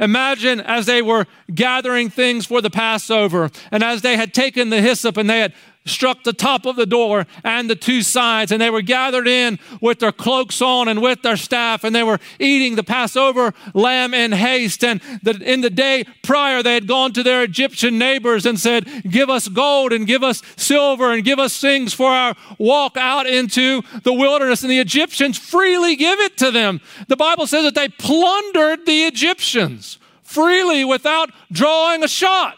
Imagine 0.00 0.60
as 0.60 0.84
they 0.84 1.00
were 1.00 1.26
gathering 1.54 2.10
things 2.10 2.44
for 2.44 2.60
the 2.60 2.68
Passover, 2.68 3.50
and 3.70 3.82
as 3.82 4.02
they 4.02 4.18
had 4.18 4.34
taken 4.34 4.68
the 4.68 4.82
hyssop 4.82 5.16
and 5.16 5.30
they 5.30 5.40
had 5.40 5.54
struck 5.84 6.22
the 6.22 6.32
top 6.32 6.66
of 6.66 6.76
the 6.76 6.86
door 6.86 7.26
and 7.44 7.68
the 7.68 7.76
two 7.76 8.02
sides, 8.02 8.52
and 8.52 8.60
they 8.60 8.70
were 8.70 8.82
gathered 8.82 9.26
in 9.26 9.58
with 9.80 9.98
their 9.98 10.12
cloaks 10.12 10.62
on 10.62 10.88
and 10.88 11.02
with 11.02 11.22
their 11.22 11.36
staff, 11.36 11.84
and 11.84 11.94
they 11.94 12.02
were 12.02 12.18
eating 12.38 12.76
the 12.76 12.84
Passover 12.84 13.52
lamb 13.74 14.14
in 14.14 14.32
haste. 14.32 14.84
And 14.84 15.00
the, 15.22 15.32
in 15.42 15.60
the 15.60 15.70
day 15.70 16.04
prior, 16.22 16.62
they 16.62 16.74
had 16.74 16.86
gone 16.86 17.12
to 17.14 17.22
their 17.22 17.42
Egyptian 17.42 17.98
neighbors 17.98 18.46
and 18.46 18.58
said, 18.58 18.86
Give 19.08 19.30
us 19.30 19.48
gold 19.48 19.92
and 19.92 20.06
give 20.06 20.22
us 20.22 20.42
silver 20.56 21.12
and 21.12 21.24
give 21.24 21.38
us 21.38 21.58
things 21.60 21.92
for 21.92 22.10
our 22.10 22.36
walk 22.58 22.96
out 22.96 23.26
into 23.26 23.82
the 24.02 24.12
wilderness. 24.12 24.62
And 24.62 24.70
the 24.70 24.78
Egyptians 24.78 25.38
freely 25.38 25.96
give 25.96 26.20
it 26.20 26.36
to 26.38 26.50
them. 26.50 26.80
The 27.08 27.16
Bible 27.16 27.46
says 27.46 27.64
that 27.64 27.74
they 27.74 27.88
plundered 27.88 28.86
the 28.86 29.04
Egyptians 29.04 29.98
freely 30.22 30.84
without 30.84 31.30
drawing 31.50 32.02
a 32.02 32.08
shot. 32.08 32.56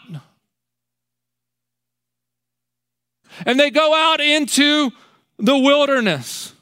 And 3.45 3.59
they 3.59 3.69
go 3.69 3.93
out 3.93 4.21
into 4.21 4.91
the 5.37 5.57
wilderness. 5.57 6.53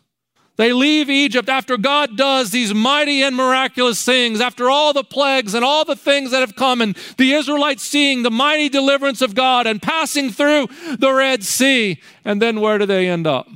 They 0.55 0.71
leave 0.71 1.09
Egypt 1.09 1.49
after 1.49 1.77
God 1.77 2.15
does 2.15 2.51
these 2.51 2.73
mighty 2.73 3.23
and 3.23 3.35
miraculous 3.35 4.05
things, 4.05 4.39
after 4.39 4.69
all 4.69 4.93
the 4.93 5.03
plagues 5.03 5.55
and 5.55 5.65
all 5.65 5.83
the 5.83 5.95
things 5.95 6.29
that 6.29 6.41
have 6.41 6.55
come, 6.55 6.79
and 6.79 6.95
the 7.17 7.33
Israelites 7.33 7.83
seeing 7.83 8.21
the 8.21 8.29
mighty 8.29 8.69
deliverance 8.69 9.21
of 9.21 9.33
God 9.33 9.65
and 9.65 9.81
passing 9.81 10.29
through 10.29 10.67
the 10.97 11.11
Red 11.11 11.43
Sea. 11.43 11.99
And 12.23 12.39
then 12.39 12.61
where 12.61 12.77
do 12.77 12.85
they 12.85 13.09
end 13.09 13.25
up? 13.25 13.47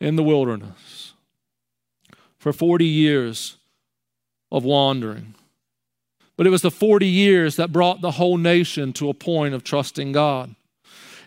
In 0.00 0.16
the 0.16 0.22
wilderness 0.22 1.14
for 2.38 2.52
40 2.52 2.84
years 2.84 3.56
of 4.52 4.64
wandering. 4.64 5.34
But 6.36 6.46
it 6.46 6.50
was 6.50 6.62
the 6.62 6.70
40 6.70 7.06
years 7.06 7.56
that 7.56 7.72
brought 7.72 8.00
the 8.00 8.12
whole 8.12 8.36
nation 8.36 8.92
to 8.94 9.08
a 9.08 9.14
point 9.14 9.54
of 9.54 9.64
trusting 9.64 10.12
God. 10.12 10.54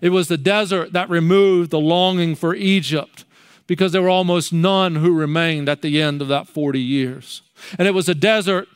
It 0.01 0.09
was 0.09 0.27
the 0.27 0.37
desert 0.37 0.93
that 0.93 1.09
removed 1.09 1.71
the 1.71 1.79
longing 1.79 2.35
for 2.35 2.55
Egypt 2.55 3.23
because 3.67 3.91
there 3.91 4.01
were 4.01 4.09
almost 4.09 4.51
none 4.51 4.95
who 4.95 5.13
remained 5.13 5.69
at 5.69 5.81
the 5.81 6.01
end 6.01 6.21
of 6.21 6.27
that 6.27 6.47
40 6.47 6.79
years. 6.79 7.41
And 7.77 7.87
it 7.87 7.93
was 7.93 8.09
a 8.09 8.15
desert 8.15 8.67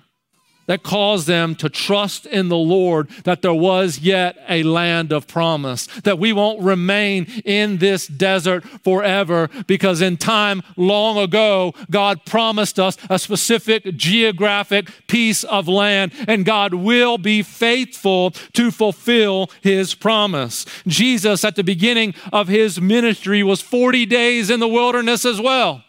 that 0.68 0.84
caused 0.84 1.28
them 1.28 1.56
to 1.56 1.70
trust 1.70 2.26
in 2.26 2.50
the 2.50 2.58
Lord 2.58 3.10
that 3.24 3.42
there 3.42 3.54
was 3.54 4.00
yet 4.00 4.38
a 4.50 4.64
land 4.64 5.12
of 5.12 5.28
promise, 5.28 5.88
that 6.04 6.20
we 6.20 6.34
won't 6.34 6.62
remain 6.62 7.26
in 7.46 7.78
this 7.78 8.08
desert 8.08 8.64
forever 8.84 9.50
because 9.68 10.02
in 10.02 10.18
time 10.18 10.62
long 10.76 11.18
ago, 11.18 11.74
God 11.90 12.26
promised 12.26 12.80
us 12.80 12.98
a 13.10 13.20
specific 13.20 13.96
geographic 13.96 14.90
piece 15.08 15.44
of 15.44 15.68
land, 15.68 16.12
and 16.28 16.46
God 16.46 16.74
will 16.74 17.18
be 17.18 17.44
faithful 17.44 18.32
to 18.54 18.72
fulfill 18.72 19.50
his 19.62 19.96
promise. 19.96 20.66
Jesus, 20.88 21.44
at 21.44 21.56
the 21.56 21.64
beginning 21.64 22.14
of 22.34 22.48
his 22.48 22.82
ministry, 22.82 23.44
was 23.44 23.62
40 23.62 24.06
days 24.06 24.50
in 24.50 24.60
the 24.60 24.68
wilderness 24.68 25.26
as 25.26 25.40
well. 25.40 25.85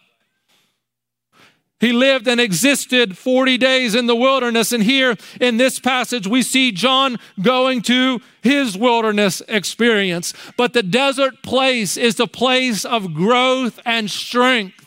He 1.79 1.93
lived 1.93 2.27
and 2.27 2.41
existed 2.41 3.17
40 3.17 3.57
days 3.57 3.93
in 3.93 4.07
the 4.07 4.15
wilderness. 4.15 4.71
And 4.71 4.81
here 4.81 5.15
in 5.39 5.57
this 5.57 5.79
passage, 5.79 6.25
we 6.25 6.41
see 6.41 6.71
John 6.71 7.17
going 7.41 7.83
to 7.83 8.19
his 8.41 8.75
wilderness 8.75 9.43
experience. 9.47 10.33
But 10.57 10.73
the 10.73 10.81
desert 10.81 11.43
place 11.43 11.95
is 11.95 12.15
the 12.15 12.27
place 12.27 12.83
of 12.83 13.13
growth 13.13 13.79
and 13.85 14.09
strength. 14.09 14.85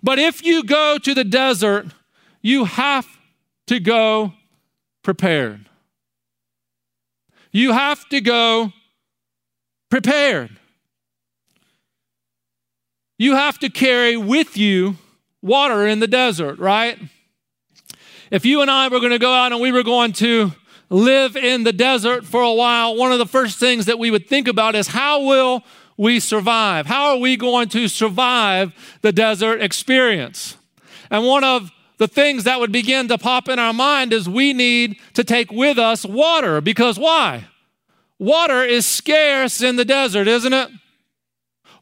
But 0.00 0.20
if 0.20 0.44
you 0.44 0.62
go 0.62 0.98
to 0.98 1.14
the 1.14 1.24
desert, 1.24 1.88
you 2.42 2.64
have 2.64 3.06
to 3.66 3.80
go 3.80 4.34
prepared. 5.02 5.68
You 7.50 7.72
have 7.72 8.08
to 8.10 8.20
go 8.20 8.72
prepared. 9.90 10.58
You 13.18 13.34
have 13.34 13.58
to 13.58 13.68
carry 13.68 14.16
with 14.16 14.56
you 14.56 14.96
water 15.42 15.86
in 15.86 16.00
the 16.00 16.06
desert, 16.06 16.58
right? 16.58 16.98
If 18.30 18.44
you 18.44 18.60
and 18.60 18.70
I 18.70 18.88
were 18.88 19.00
going 19.00 19.12
to 19.12 19.18
go 19.18 19.32
out 19.32 19.52
and 19.52 19.60
we 19.60 19.72
were 19.72 19.82
going 19.82 20.12
to 20.14 20.52
live 20.90 21.36
in 21.36 21.64
the 21.64 21.72
desert 21.72 22.24
for 22.24 22.42
a 22.42 22.52
while, 22.52 22.96
one 22.96 23.12
of 23.12 23.18
the 23.18 23.26
first 23.26 23.58
things 23.58 23.86
that 23.86 23.98
we 23.98 24.10
would 24.10 24.26
think 24.28 24.48
about 24.48 24.74
is 24.74 24.88
how 24.88 25.22
will 25.22 25.64
we 25.96 26.20
survive? 26.20 26.86
How 26.86 27.10
are 27.10 27.18
we 27.18 27.36
going 27.36 27.68
to 27.70 27.88
survive 27.88 28.72
the 29.02 29.12
desert 29.12 29.60
experience? 29.60 30.56
And 31.10 31.24
one 31.24 31.44
of 31.44 31.70
the 31.98 32.08
things 32.08 32.44
that 32.44 32.60
would 32.60 32.72
begin 32.72 33.08
to 33.08 33.18
pop 33.18 33.48
in 33.48 33.58
our 33.58 33.72
mind 33.72 34.12
is 34.12 34.28
we 34.28 34.52
need 34.52 34.98
to 35.14 35.24
take 35.24 35.50
with 35.50 35.78
us 35.78 36.04
water 36.04 36.60
because 36.60 36.98
why? 36.98 37.46
Water 38.18 38.62
is 38.62 38.86
scarce 38.86 39.60
in 39.60 39.76
the 39.76 39.84
desert, 39.84 40.28
isn't 40.28 40.52
it? 40.52 40.70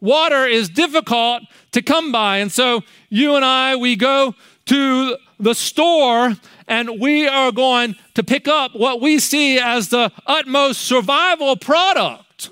Water 0.07 0.47
is 0.47 0.69
difficult 0.69 1.43
to 1.73 1.83
come 1.83 2.13
by. 2.13 2.39
And 2.39 2.53
so 2.53 2.83
you 3.09 3.35
and 3.35 3.45
I, 3.45 3.75
we 3.75 3.97
go 3.97 4.37
to 4.67 5.17
the 5.41 5.53
store 5.53 6.37
and 6.69 7.01
we 7.01 7.27
are 7.27 7.51
going 7.51 7.97
to 8.15 8.23
pick 8.23 8.47
up 8.47 8.77
what 8.77 9.01
we 9.01 9.19
see 9.19 9.59
as 9.59 9.89
the 9.89 10.13
utmost 10.25 10.83
survival 10.83 11.57
product. 11.57 12.51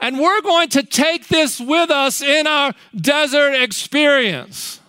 And 0.00 0.18
we're 0.18 0.42
going 0.42 0.70
to 0.70 0.82
take 0.82 1.28
this 1.28 1.60
with 1.60 1.92
us 1.92 2.20
in 2.20 2.48
our 2.48 2.74
desert 2.96 3.54
experience. 3.54 4.80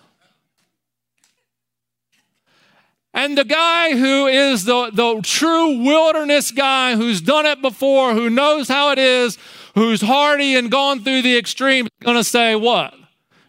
And 3.16 3.36
the 3.36 3.46
guy 3.46 3.96
who 3.96 4.26
is 4.26 4.66
the, 4.66 4.90
the 4.92 5.22
true 5.22 5.82
wilderness 5.82 6.50
guy 6.50 6.96
who's 6.96 7.22
done 7.22 7.46
it 7.46 7.62
before, 7.62 8.12
who 8.12 8.28
knows 8.28 8.68
how 8.68 8.90
it 8.90 8.98
is, 8.98 9.38
who's 9.74 10.02
hardy 10.02 10.54
and 10.54 10.70
gone 10.70 11.02
through 11.02 11.22
the 11.22 11.38
extreme, 11.38 11.88
going 12.02 12.18
to 12.18 12.22
say, 12.22 12.54
What? 12.54 12.92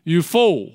You 0.06 0.24
fool. 0.24 0.74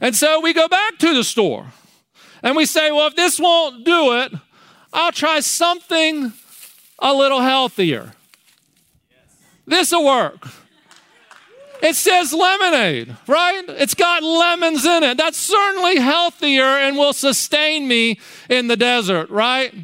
And 0.00 0.16
so 0.16 0.40
we 0.40 0.54
go 0.54 0.66
back 0.66 0.96
to 1.00 1.12
the 1.12 1.22
store 1.22 1.66
and 2.42 2.56
we 2.56 2.64
say, 2.64 2.90
Well, 2.90 3.08
if 3.08 3.14
this 3.14 3.38
won't 3.38 3.84
do 3.84 4.18
it, 4.18 4.32
I'll 4.94 5.12
try 5.12 5.40
something 5.40 6.32
a 7.00 7.12
little 7.12 7.42
healthier. 7.42 8.14
This 9.66 9.92
will 9.92 10.06
work. 10.06 10.48
It 11.82 11.96
says 11.96 12.32
lemonade, 12.32 13.16
right? 13.26 13.64
It's 13.66 13.94
got 13.94 14.22
lemons 14.22 14.84
in 14.84 15.02
it. 15.02 15.18
That's 15.18 15.36
certainly 15.36 15.96
healthier 15.96 16.62
and 16.62 16.96
will 16.96 17.12
sustain 17.12 17.88
me 17.88 18.20
in 18.48 18.68
the 18.68 18.76
desert, 18.76 19.30
right? 19.30 19.74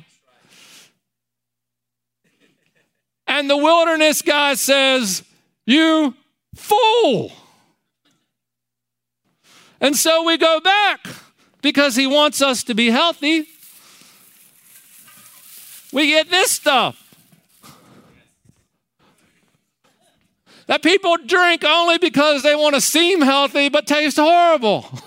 And 3.27 3.51
the 3.51 3.57
wilderness 3.57 4.23
guy 4.23 4.55
says, 4.55 5.25
You 5.67 6.15
fool. 6.55 7.33
And 9.81 9.97
so 9.97 10.23
we 10.23 10.39
go 10.39 10.61
back 10.61 11.05
because 11.63 11.97
he 11.97 12.07
wants 12.07 12.41
us 12.41 12.63
to 12.65 12.75
be 12.75 12.91
healthy. 12.91 13.47
We 15.93 16.07
get 16.07 16.31
this 16.31 16.53
stuff. 16.53 17.08
That 20.69 20.83
people 20.83 21.17
drink 21.17 21.65
only 21.65 21.99
because 21.99 22.43
they 22.43 22.55
want 22.55 22.75
to 22.75 22.81
seem 22.81 23.23
healthy 23.23 23.69
but 23.69 23.87
taste 23.87 24.19
horrible. 24.19 24.87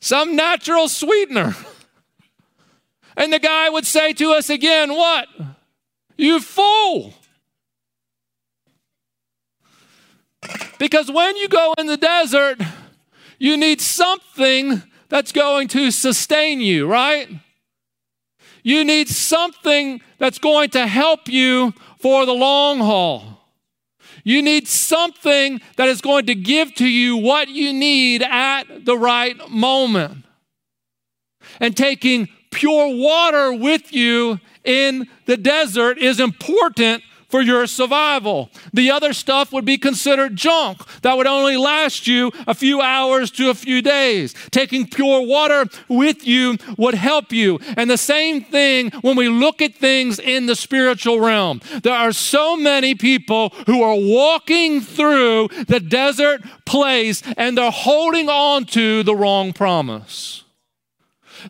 Some 0.00 0.36
natural 0.36 0.88
sweetener. 0.88 1.54
And 3.16 3.32
the 3.32 3.38
guy 3.38 3.70
would 3.70 3.86
say 3.86 4.12
to 4.14 4.32
us 4.32 4.50
again, 4.50 4.90
What? 4.90 5.28
You 6.18 6.40
fool. 6.40 7.14
Because 10.78 11.10
when 11.10 11.36
you 11.36 11.48
go 11.48 11.74
in 11.78 11.86
the 11.86 11.96
desert, 11.96 12.60
you 13.38 13.56
need 13.56 13.80
something 13.80 14.82
that's 15.08 15.32
going 15.32 15.68
to 15.68 15.90
sustain 15.90 16.60
you, 16.60 16.86
right? 16.86 17.28
You 18.62 18.84
need 18.84 19.08
something 19.08 20.00
that's 20.18 20.38
going 20.38 20.70
to 20.70 20.86
help 20.86 21.28
you 21.28 21.72
for 21.98 22.26
the 22.26 22.32
long 22.32 22.78
haul. 22.78 23.36
You 24.24 24.42
need 24.42 24.66
something 24.66 25.60
that 25.76 25.88
is 25.88 26.00
going 26.00 26.26
to 26.26 26.34
give 26.34 26.74
to 26.76 26.86
you 26.86 27.16
what 27.16 27.48
you 27.48 27.72
need 27.72 28.22
at 28.22 28.84
the 28.84 28.98
right 28.98 29.36
moment. 29.48 30.24
And 31.60 31.76
taking 31.76 32.28
pure 32.50 32.96
water 32.96 33.52
with 33.52 33.92
you 33.92 34.40
in 34.64 35.06
the 35.26 35.36
desert 35.36 35.98
is 35.98 36.18
important 36.18 37.02
for 37.28 37.40
your 37.40 37.66
survival. 37.66 38.50
The 38.72 38.90
other 38.90 39.12
stuff 39.12 39.52
would 39.52 39.64
be 39.64 39.78
considered 39.78 40.36
junk 40.36 40.80
that 41.02 41.16
would 41.16 41.26
only 41.26 41.56
last 41.56 42.06
you 42.06 42.32
a 42.46 42.54
few 42.54 42.80
hours 42.80 43.30
to 43.32 43.50
a 43.50 43.54
few 43.54 43.82
days. 43.82 44.34
Taking 44.50 44.86
pure 44.86 45.26
water 45.26 45.66
with 45.88 46.26
you 46.26 46.58
would 46.76 46.94
help 46.94 47.32
you. 47.32 47.58
And 47.76 47.90
the 47.90 47.98
same 47.98 48.42
thing 48.42 48.90
when 49.00 49.16
we 49.16 49.28
look 49.28 49.60
at 49.60 49.74
things 49.74 50.18
in 50.18 50.46
the 50.46 50.56
spiritual 50.56 51.20
realm. 51.20 51.60
There 51.82 51.94
are 51.94 52.12
so 52.12 52.56
many 52.56 52.94
people 52.94 53.50
who 53.66 53.82
are 53.82 53.96
walking 53.98 54.80
through 54.80 55.48
the 55.68 55.80
desert 55.80 56.42
place 56.64 57.22
and 57.36 57.56
they're 57.58 57.70
holding 57.70 58.28
on 58.28 58.64
to 58.66 59.02
the 59.02 59.14
wrong 59.14 59.52
promise. 59.52 60.45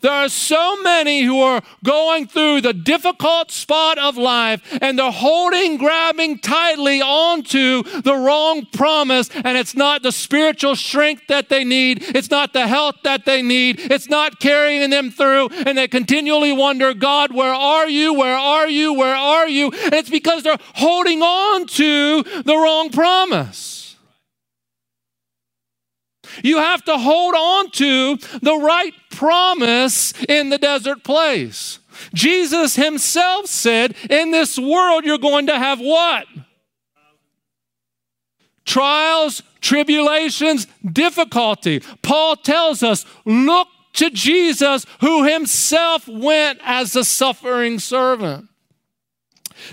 There 0.01 0.13
are 0.13 0.29
so 0.29 0.81
many 0.83 1.23
who 1.23 1.41
are 1.41 1.63
going 1.85 2.27
through 2.27 2.63
the 2.63 2.73
difficult 2.73 3.51
spot 3.51 3.99
of 3.99 4.17
life 4.17 4.63
and 4.81 4.99
they're 4.99 5.11
holding, 5.11 5.77
grabbing 5.77 6.39
tightly 6.39 7.01
onto 7.01 7.83
the 7.83 8.15
wrong 8.15 8.67
promise. 8.73 9.29
And 9.31 9.57
it's 9.57 9.75
not 9.75 10.03
the 10.03 10.13
spiritual 10.13 10.77
strength 10.77 11.27
that 11.29 11.49
they 11.49 11.65
need, 11.65 12.03
it's 12.15 12.31
not 12.31 12.53
the 12.53 12.67
health 12.67 12.97
that 13.05 13.25
they 13.25 13.43
need, 13.43 13.81
it's 13.81 14.09
not 14.09 14.41
carrying 14.41 14.91
them 14.91 15.11
through. 15.11 15.49
And 15.49 15.77
they 15.79 15.89
continually 15.89 16.53
wonder, 16.53 16.95
God, 16.95 17.33
where 17.33 17.55
are 17.55 17.89
you? 17.89 18.15
Where 18.15 18.37
are 18.37 18.69
you? 18.69 18.93
Where 18.95 19.15
are 19.15 19.49
you? 19.49 19.71
And 19.71 19.95
it's 19.95 20.11
because 20.11 20.43
they're 20.43 20.59
holding 20.75 21.23
on 21.23 21.67
to 21.67 22.23
the 22.23 22.57
wrong 22.57 22.91
promise. 22.91 23.76
You 26.43 26.59
have 26.59 26.85
to 26.85 26.99
hold 26.99 27.35
on 27.35 27.71
to 27.73 28.17
the 28.41 28.57
right 28.57 28.93
promise 29.11 30.13
in 30.29 30.51
the 30.51 30.59
desert 30.59 31.05
place. 31.05 31.79
Jesus 32.15 32.77
himself 32.77 33.47
said, 33.47 33.95
In 34.11 34.31
this 34.31 34.59
world, 34.59 35.05
you're 35.05 35.19
going 35.19 35.47
to 35.47 35.59
have 35.59 35.81
what? 35.81 36.27
Trials, 38.65 39.43
tribulations, 39.61 40.67
difficulty. 40.85 41.81
Paul 42.03 42.37
tells 42.37 42.83
us, 42.83 43.07
Look 43.25 43.69
to 43.95 44.11
Jesus, 44.11 44.85
who 45.01 45.25
himself 45.25 46.07
went 46.07 46.61
as 46.63 46.95
a 46.97 47.05
suffering 47.05 47.79
servant. 47.79 48.49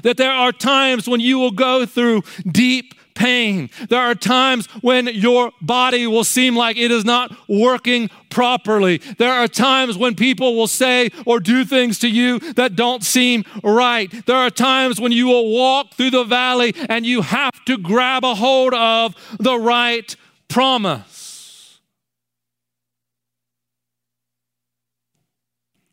That 0.03 0.17
there 0.17 0.31
are 0.31 0.51
times 0.51 1.07
when 1.07 1.19
you 1.19 1.37
will 1.39 1.51
go 1.51 1.85
through 1.85 2.23
deep 2.49 2.95
pain. 3.15 3.69
There 3.89 4.02
are 4.02 4.15
times 4.15 4.67
when 4.82 5.08
your 5.08 5.52
body 5.62 6.08
will 6.08 6.23
seem 6.23 6.56
like 6.56 6.78
it 6.78 6.91
is 6.91 7.06
not 7.06 7.36
working 7.47 8.10
properly. 8.30 8.97
There 9.17 9.32
are 9.32 9.47
times 9.47 9.97
when 9.97 10.15
people 10.15 10.56
will 10.56 10.67
say 10.67 11.12
or 11.26 11.39
do 11.39 11.63
things 11.65 11.99
to 11.99 12.10
you 12.10 12.39
that 12.54 12.76
don't 12.76 13.04
seem 13.04 13.45
right. 13.63 14.12
There 14.26 14.36
are 14.36 14.49
times 14.49 14.99
when 14.99 15.12
you 15.12 15.28
will 15.28 15.52
walk 15.52 15.93
through 15.93 16.12
the 16.12 16.23
valley 16.23 16.73
and 16.89 17.06
you 17.06 17.21
have 17.21 17.63
to 17.65 17.78
grab 17.78 18.23
a 18.23 18.36
hold 18.36 18.73
of 18.73 19.15
the 19.39 19.58
right 19.58 20.15
promise. 20.47 21.80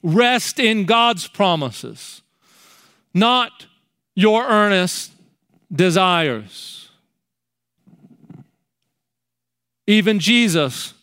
Rest 0.03 0.59
in 0.59 0.87
God's 0.87 1.29
promises, 1.29 2.23
not 3.13 3.67
your 4.15 4.47
earnest 4.47 5.13
desires. 5.71 6.80
Even 9.90 10.20
Jesus 10.20 10.94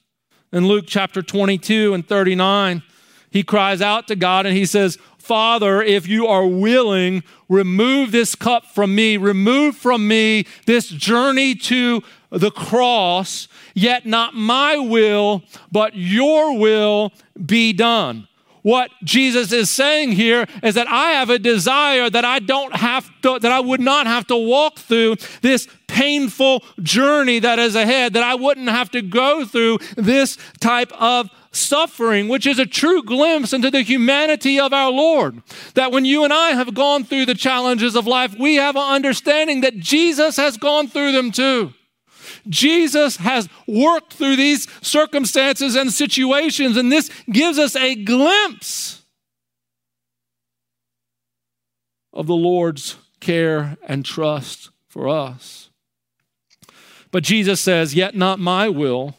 in 0.54 0.66
Luke 0.66 0.86
chapter 0.88 1.22
22 1.22 1.94
and 1.94 2.08
39, 2.08 2.84
he 3.30 3.44
cries 3.44 3.82
out 3.82 4.08
to 4.08 4.16
God 4.16 4.46
and 4.46 4.56
he 4.56 4.66
says, 4.66 4.98
Father, 5.18 5.82
if 5.82 6.08
you 6.08 6.26
are 6.26 6.48
willing, 6.48 7.22
remove 7.50 8.14
this 8.14 8.34
cup 8.34 8.64
from 8.64 8.96
me, 8.96 9.18
remove 9.18 9.76
from 9.76 10.08
me 10.08 10.48
this 10.66 10.88
journey 10.88 11.54
to 11.54 12.02
the 12.30 12.50
cross, 12.50 13.50
yet 13.74 14.06
not 14.06 14.36
my 14.36 14.78
will, 14.78 15.44
but 15.70 15.94
your 15.98 16.58
will 16.58 17.12
be 17.46 17.74
done. 17.74 18.30
What 18.62 18.92
Jesus 19.04 19.52
is 19.52 19.70
saying 19.70 20.14
here 20.14 20.46
is 20.64 20.76
that 20.76 20.88
I 20.88 21.12
have 21.12 21.30
a 21.30 21.40
desire 21.40 22.10
that 22.10 22.26
I 22.26 22.40
don't 22.40 22.76
have 22.76 23.10
to, 23.22 23.40
that 23.40 23.52
I 23.52 23.60
would 23.60 23.80
not 23.80 24.08
have 24.08 24.28
to 24.28 24.36
walk 24.36 24.78
through 24.80 25.18
this 25.42 25.68
painful 25.88 26.64
journey 26.82 27.40
that 27.40 27.60
is 27.60 27.76
ahead, 27.76 28.14
that 28.14 28.24
I 28.24 28.36
wouldn't 28.36 28.70
have 28.70 28.92
to 28.92 29.02
go 29.02 29.46
through 29.46 29.80
this 29.96 30.38
type 30.60 30.92
of 30.94 31.30
suffering, 31.52 32.28
which 32.28 32.46
is 32.46 32.60
a 32.60 32.66
true 32.66 33.04
glimpse 33.04 33.54
into 33.54 33.72
the 33.72 33.82
humanity 33.82 34.60
of 34.60 34.74
our 34.74 34.92
Lord. 34.92 35.42
That 35.74 35.92
when 35.92 36.06
you 36.06 36.24
and 36.24 36.34
I 36.34 36.52
have 36.52 36.74
gone 36.74 37.04
through 37.04 37.26
the 37.26 37.36
challenges 37.36 37.96
of 37.96 38.06
life, 38.06 38.36
we 38.38 38.56
have 38.56 38.76
an 38.76 38.94
understanding 38.94 39.62
that 39.62 39.80
Jesus 39.80 40.38
has 40.38 40.58
gone 40.58 40.88
through 40.88 41.14
them 41.14 41.32
too. 41.32 41.74
Jesus 42.50 43.18
has 43.18 43.50
worked 43.68 44.14
through 44.14 44.36
these 44.36 44.68
circumstances 44.82 45.76
and 45.76 45.92
situations, 45.92 46.78
and 46.78 46.92
this 46.92 47.10
gives 47.32 47.58
us 47.60 47.76
a 47.76 47.96
glimpse 47.96 49.04
of 52.14 52.28
the 52.28 52.36
Lord's 52.36 52.98
care 53.20 53.78
and 53.88 54.04
trust 54.04 54.72
for 54.88 55.08
us. 55.08 55.70
But 57.12 57.24
Jesus 57.24 57.62
says, 57.62 57.96
Yet 57.96 58.16
not 58.16 58.40
my 58.40 58.70
will, 58.70 59.16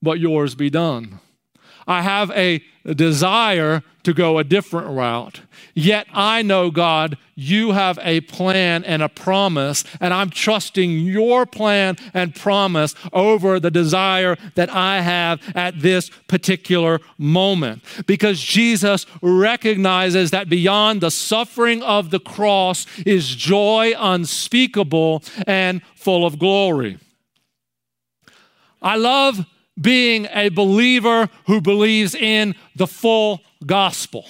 but 0.00 0.18
yours 0.18 0.54
be 0.54 0.70
done. 0.70 1.20
I 1.86 2.02
have 2.02 2.30
a 2.32 2.62
desire 2.84 3.82
to 4.04 4.12
go 4.12 4.38
a 4.38 4.44
different 4.44 4.88
route. 4.88 5.42
Yet 5.74 6.06
I 6.12 6.42
know, 6.42 6.70
God, 6.70 7.16
you 7.34 7.72
have 7.72 7.98
a 8.02 8.20
plan 8.22 8.84
and 8.84 9.02
a 9.02 9.08
promise, 9.08 9.84
and 10.00 10.12
I'm 10.12 10.30
trusting 10.30 10.90
your 10.90 11.46
plan 11.46 11.96
and 12.12 12.34
promise 12.34 12.94
over 13.12 13.58
the 13.58 13.70
desire 13.70 14.36
that 14.54 14.70
I 14.70 15.00
have 15.00 15.40
at 15.54 15.80
this 15.80 16.10
particular 16.28 17.00
moment. 17.16 17.82
Because 18.06 18.40
Jesus 18.40 19.06
recognizes 19.22 20.30
that 20.30 20.48
beyond 20.48 21.00
the 21.00 21.10
suffering 21.10 21.82
of 21.82 22.10
the 22.10 22.20
cross 22.20 22.86
is 23.06 23.34
joy 23.34 23.94
unspeakable 23.96 25.22
and 25.46 25.82
full 25.94 26.26
of 26.26 26.38
glory. 26.38 26.98
I 28.82 28.96
love 28.96 29.46
being 29.80 30.26
a 30.32 30.48
believer 30.50 31.30
who 31.46 31.60
believes 31.60 32.14
in 32.14 32.54
the 32.76 32.86
full 32.86 33.40
gospel. 33.66 34.26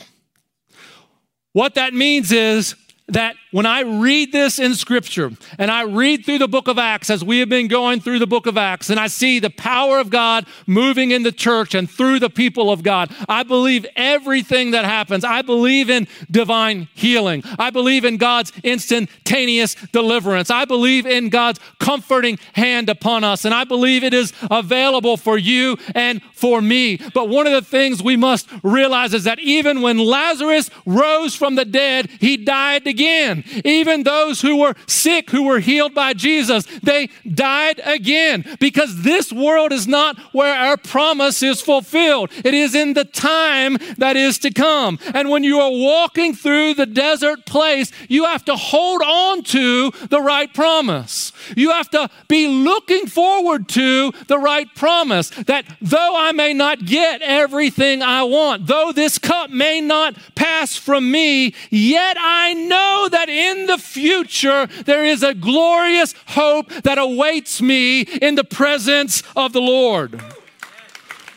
What 1.52 1.74
that 1.74 1.92
means 1.92 2.32
is 2.32 2.74
that 3.08 3.34
when 3.50 3.66
I 3.66 3.80
read 3.80 4.32
this 4.32 4.58
in 4.58 4.74
scripture 4.74 5.32
and 5.58 5.70
I 5.70 5.82
read 5.82 6.24
through 6.24 6.38
the 6.38 6.48
book 6.48 6.68
of 6.68 6.78
Acts 6.78 7.10
as 7.10 7.24
we 7.24 7.40
have 7.40 7.48
been 7.48 7.68
going 7.68 8.00
through 8.00 8.20
the 8.20 8.26
book 8.26 8.46
of 8.46 8.56
Acts 8.56 8.90
and 8.90 8.98
I 8.98 9.08
see 9.08 9.40
the 9.40 9.50
power 9.50 9.98
of 9.98 10.08
God 10.08 10.46
moving 10.66 11.10
in 11.10 11.22
the 11.22 11.32
church 11.32 11.74
and 11.74 11.90
through 11.90 12.20
the 12.20 12.30
people 12.30 12.70
of 12.70 12.82
God, 12.82 13.14
I 13.28 13.42
believe 13.42 13.84
everything 13.96 14.70
that 14.70 14.84
happens. 14.84 15.24
I 15.24 15.42
believe 15.42 15.90
in 15.90 16.06
divine 16.30 16.88
healing. 16.94 17.42
I 17.58 17.70
believe 17.70 18.04
in 18.04 18.16
God's 18.16 18.52
instantaneous 18.62 19.74
deliverance. 19.92 20.50
I 20.50 20.64
believe 20.64 21.04
in 21.04 21.28
God's 21.28 21.60
comforting 21.80 22.38
hand 22.54 22.88
upon 22.88 23.24
us 23.24 23.44
and 23.44 23.52
I 23.52 23.64
believe 23.64 24.04
it 24.04 24.14
is 24.14 24.32
available 24.50 25.16
for 25.16 25.36
you 25.36 25.76
and 25.94 26.22
for 26.32 26.62
me. 26.62 26.98
But 27.12 27.28
one 27.28 27.46
of 27.46 27.52
the 27.52 27.62
things 27.62 28.02
we 28.02 28.16
must 28.16 28.48
realize 28.62 29.12
is 29.12 29.24
that 29.24 29.40
even 29.40 29.82
when 29.82 29.98
Lazarus 29.98 30.70
rose 30.86 31.34
from 31.34 31.56
the 31.56 31.64
dead, 31.64 32.08
he 32.20 32.36
died 32.36 32.84
again. 32.92 33.44
Even 33.64 34.02
those 34.02 34.42
who 34.42 34.56
were 34.58 34.74
sick, 34.86 35.30
who 35.30 35.44
were 35.44 35.60
healed 35.60 35.94
by 35.94 36.12
Jesus, 36.12 36.66
they 36.82 37.08
died 37.26 37.80
again 37.84 38.44
because 38.60 39.02
this 39.02 39.32
world 39.32 39.72
is 39.72 39.88
not 39.88 40.18
where 40.32 40.54
our 40.54 40.76
promise 40.76 41.42
is 41.42 41.60
fulfilled. 41.62 42.30
It 42.44 42.52
is 42.52 42.74
in 42.74 42.92
the 42.92 43.06
time 43.06 43.78
that 43.96 44.16
is 44.16 44.38
to 44.40 44.50
come. 44.52 44.98
And 45.14 45.30
when 45.30 45.42
you 45.42 45.58
are 45.60 45.70
walking 45.70 46.34
through 46.34 46.74
the 46.74 46.86
desert 46.86 47.46
place, 47.46 47.90
you 48.08 48.24
have 48.26 48.44
to 48.44 48.56
hold 48.56 49.00
on 49.02 49.42
to 49.44 49.90
the 50.10 50.20
right 50.20 50.52
promise. 50.52 51.32
You 51.56 51.70
have 51.70 51.90
to 51.90 52.10
be 52.28 52.46
looking 52.46 53.06
forward 53.06 53.68
to 53.70 54.12
the 54.28 54.38
right 54.38 54.68
promise 54.74 55.30
that 55.46 55.64
though 55.80 56.14
I 56.16 56.32
may 56.32 56.52
not 56.52 56.84
get 56.84 57.22
everything 57.22 58.02
I 58.02 58.22
want, 58.24 58.66
though 58.66 58.92
this 58.92 59.18
cup 59.18 59.50
may 59.50 59.80
not 59.80 60.16
pass 60.34 60.76
from 60.76 61.10
me, 61.10 61.54
yet 61.70 62.16
I 62.20 62.52
know 62.54 62.81
that 63.10 63.28
in 63.28 63.66
the 63.66 63.78
future 63.78 64.66
there 64.84 65.04
is 65.04 65.22
a 65.22 65.34
glorious 65.34 66.14
hope 66.28 66.68
that 66.82 66.98
awaits 66.98 67.60
me 67.60 68.00
in 68.00 68.34
the 68.34 68.44
presence 68.44 69.22
of 69.36 69.52
the 69.52 69.60
Lord. 69.60 70.20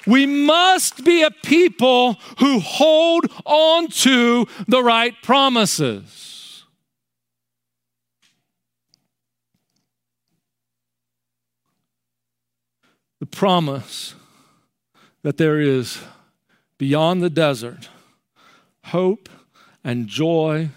We 0.08 0.26
must 0.26 1.04
be 1.04 1.24
a 1.24 1.32
people 1.32 2.14
who 2.40 2.60
hold 2.60 3.26
on 3.46 3.88
to 3.88 4.46
the 4.68 4.84
right 4.84 5.14
promises. 5.24 6.64
The 13.20 13.26
promise 13.26 14.14
that 15.24 15.38
there 15.38 15.60
is 15.60 16.00
beyond 16.78 17.24
the 17.24 17.30
desert 17.30 17.90
hope 18.86 19.30
and 19.84 20.08
joy 20.08 20.70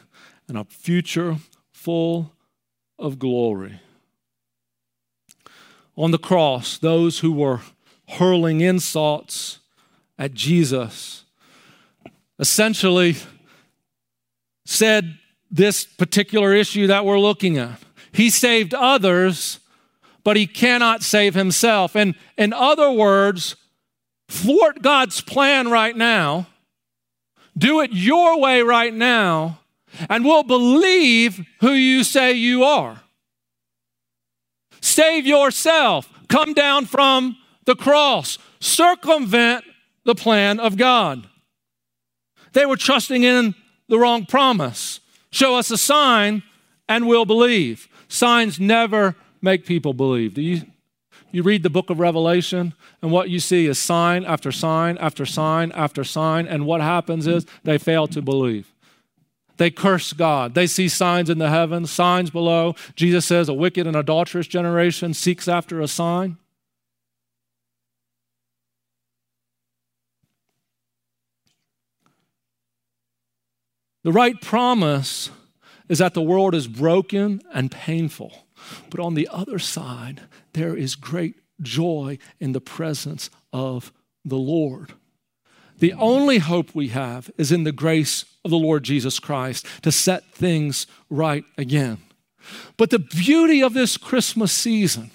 and 0.49 0.57
a 0.57 0.65
future 0.65 1.37
full 1.73 2.33
of 2.99 3.19
glory. 3.19 3.81
On 5.97 6.11
the 6.11 6.19
cross, 6.19 6.79
those 6.79 7.21
who 7.21 7.33
were 7.33 7.61
hurling 8.09 8.61
insults 8.61 9.59
at 10.19 10.35
Jesus 10.35 11.25
essentially 12.39 13.17
said 14.65 15.19
this 15.51 15.85
particular 15.85 16.53
issue 16.55 16.87
that 16.87 17.05
we're 17.05 17.19
looking 17.19 17.59
at. 17.59 17.81
He 18.13 18.31
saved 18.31 18.75
others, 18.75 19.61
but 20.25 20.37
he 20.37 20.47
cannot 20.47 21.03
save 21.03 21.35
himself. 21.35 21.97
And 21.97 22.15
in 22.37 22.53
other 22.53 22.91
words, 22.91 23.57
thwart 24.29 24.83
God's 24.83 25.21
plan 25.21 25.71
right 25.71 25.97
now, 25.97 26.47
do 27.57 27.81
it 27.81 27.93
your 27.93 28.39
way 28.39 28.63
right 28.63 28.95
now, 28.95 29.61
and 30.09 30.25
will 30.25 30.43
believe 30.43 31.45
who 31.61 31.73
you 31.73 32.05
say 32.05 32.33
you 32.33 32.65
are. 32.65 33.01
Save 34.81 35.27
yourself. 35.27 36.09
Come 36.29 36.55
down 36.55 36.87
from 36.87 37.37
the 37.65 37.75
cross. 37.75 38.39
Circumvent 38.61 39.65
the 40.05 40.15
plan 40.15 40.61
of 40.61 40.77
God. 40.77 41.29
They 42.53 42.67
were 42.67 42.77
trusting 42.77 43.25
in 43.25 43.55
the 43.89 43.99
wrong 43.99 44.27
promise. 44.27 45.01
Show 45.31 45.57
us 45.57 45.71
a 45.71 45.79
sign 45.79 46.43
and 46.89 47.07
we'll 47.07 47.25
believe. 47.25 47.89
Signs 48.09 48.59
never 48.59 49.17
make 49.43 49.67
people 49.67 49.93
believe. 49.93 50.35
Do 50.35 50.43
you, 50.43 50.63
you 51.31 51.43
read 51.43 51.63
the 51.63 51.71
book 51.71 51.91
of 51.91 52.01
Revelation, 52.01 52.75
and 53.03 53.13
what 53.13 53.29
you 53.29 53.39
see 53.39 53.67
is 53.67 53.79
sign 53.79 54.25
after 54.25 54.51
sign 54.51 54.97
after 54.99 55.27
sign 55.27 55.73
after 55.73 56.05
sign, 56.05 56.47
and 56.47 56.65
what 56.65 56.81
happens 56.81 57.27
is 57.27 57.47
they 57.65 57.79
fail 57.79 58.07
to 58.09 58.23
believe. 58.23 58.73
They 59.59 59.71
curse 59.71 60.13
God. 60.13 60.55
They 60.55 60.67
see 60.67 60.89
signs 60.89 61.29
in 61.29 61.39
the 61.39 61.51
heavens, 61.51 61.91
signs 61.91 62.31
below. 62.31 62.75
Jesus 62.95 63.27
says 63.27 63.49
a 63.49 63.55
wicked 63.55 63.87
and 63.87 63.97
adulterous 63.97 64.47
generation 64.47 65.13
seeks 65.13 65.47
after 65.47 65.81
a 65.81 65.89
sign. 65.89 66.39
The 74.05 74.13
right 74.13 74.41
promise 74.41 75.31
is 75.89 75.99
that 75.99 76.15
the 76.15 76.23
world 76.23 76.55
is 76.55 76.69
broken 76.69 77.43
and 77.53 77.71
painful. 77.71 78.47
But 78.91 79.01
on 79.01 79.15
the 79.15 79.29
other 79.31 79.59
side, 79.59 80.23
there 80.53 80.77
is 80.77 80.95
great 80.95 81.35
joy 81.61 82.19
in 82.39 82.53
the 82.53 82.61
presence 82.61 83.29
of 83.53 83.93
the 84.25 84.37
Lord. 84.37 84.93
The 85.79 85.93
only 85.95 86.39
hope 86.39 86.75
we 86.75 86.89
have 86.89 87.31
is 87.39 87.53
in 87.53 87.65
the 87.65 87.73
grace 87.73 88.25
of 88.45 88.51
the 88.51 88.59
Lord 88.59 88.83
Jesus 88.83 89.19
Christ 89.19 89.67
to 89.83 89.93
set 89.93 90.25
things 90.33 90.87
right 91.09 91.45
again. 91.57 91.99
But 92.77 92.91
the 92.91 92.99
beauty 92.99 93.63
of 93.63 93.75
this 93.75 93.97
Christmas 93.97 94.53
season 94.53 95.11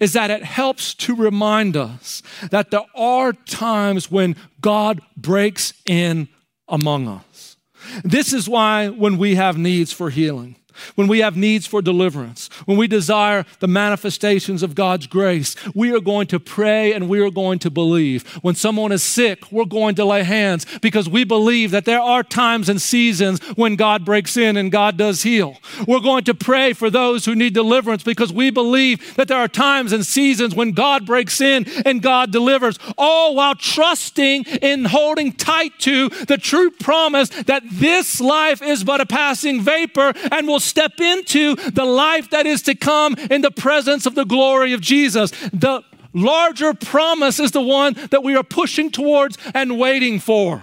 is 0.00 0.12
that 0.12 0.30
it 0.30 0.44
helps 0.44 0.94
to 0.94 1.14
remind 1.14 1.76
us 1.76 2.22
that 2.50 2.70
there 2.70 2.86
are 2.94 3.32
times 3.32 4.10
when 4.10 4.36
God 4.60 5.00
breaks 5.16 5.72
in 5.86 6.28
among 6.68 7.08
us. 7.08 7.56
This 8.04 8.32
is 8.32 8.48
why 8.48 8.88
when 8.88 9.18
we 9.18 9.36
have 9.36 9.56
needs 9.56 9.92
for 9.92 10.10
healing, 10.10 10.56
when 10.94 11.08
we 11.08 11.20
have 11.20 11.36
needs 11.36 11.66
for 11.66 11.82
deliverance, 11.82 12.48
when 12.64 12.76
we 12.76 12.86
desire 12.86 13.44
the 13.60 13.68
manifestations 13.68 14.62
of 14.62 14.74
God's 14.74 15.06
grace, 15.06 15.54
we 15.74 15.92
are 15.92 16.00
going 16.00 16.26
to 16.28 16.40
pray 16.40 16.92
and 16.92 17.08
we 17.08 17.20
are 17.20 17.30
going 17.30 17.58
to 17.60 17.70
believe. 17.70 18.26
When 18.42 18.54
someone 18.54 18.92
is 18.92 19.02
sick, 19.02 19.50
we're 19.52 19.64
going 19.64 19.94
to 19.96 20.04
lay 20.04 20.22
hands 20.22 20.66
because 20.80 21.08
we 21.08 21.24
believe 21.24 21.70
that 21.70 21.84
there 21.84 22.00
are 22.00 22.22
times 22.22 22.68
and 22.68 22.80
seasons 22.80 23.40
when 23.56 23.76
God 23.76 24.04
breaks 24.04 24.36
in 24.36 24.56
and 24.56 24.72
God 24.72 24.96
does 24.96 25.22
heal. 25.22 25.58
We're 25.86 26.00
going 26.00 26.24
to 26.24 26.34
pray 26.34 26.72
for 26.72 26.90
those 26.90 27.24
who 27.24 27.34
need 27.34 27.54
deliverance 27.54 28.02
because 28.02 28.32
we 28.32 28.50
believe 28.50 29.16
that 29.16 29.28
there 29.28 29.38
are 29.38 29.48
times 29.48 29.92
and 29.92 30.04
seasons 30.04 30.54
when 30.54 30.72
God 30.72 31.06
breaks 31.06 31.40
in 31.40 31.66
and 31.84 32.02
God 32.02 32.32
delivers, 32.32 32.78
all 32.96 33.34
while 33.34 33.54
trusting 33.54 34.44
in 34.44 34.84
holding 34.84 35.32
tight 35.32 35.78
to 35.80 36.08
the 36.08 36.38
true 36.38 36.70
promise 36.70 37.28
that 37.44 37.62
this 37.70 38.20
life 38.20 38.62
is 38.62 38.84
but 38.84 39.00
a 39.00 39.06
passing 39.06 39.60
vapor 39.60 40.12
and 40.30 40.46
will 40.46 40.60
step 40.68 41.00
into 41.00 41.56
the 41.56 41.84
life 41.84 42.30
that 42.30 42.46
is 42.46 42.62
to 42.62 42.74
come 42.74 43.14
in 43.30 43.40
the 43.40 43.50
presence 43.50 44.06
of 44.06 44.14
the 44.14 44.24
glory 44.24 44.72
of 44.72 44.80
Jesus. 44.80 45.30
The 45.52 45.82
larger 46.12 46.74
promise 46.74 47.40
is 47.40 47.52
the 47.52 47.62
one 47.62 47.94
that 48.10 48.22
we 48.22 48.36
are 48.36 48.44
pushing 48.44 48.90
towards 48.90 49.38
and 49.54 49.78
waiting 49.78 50.18
for. 50.20 50.62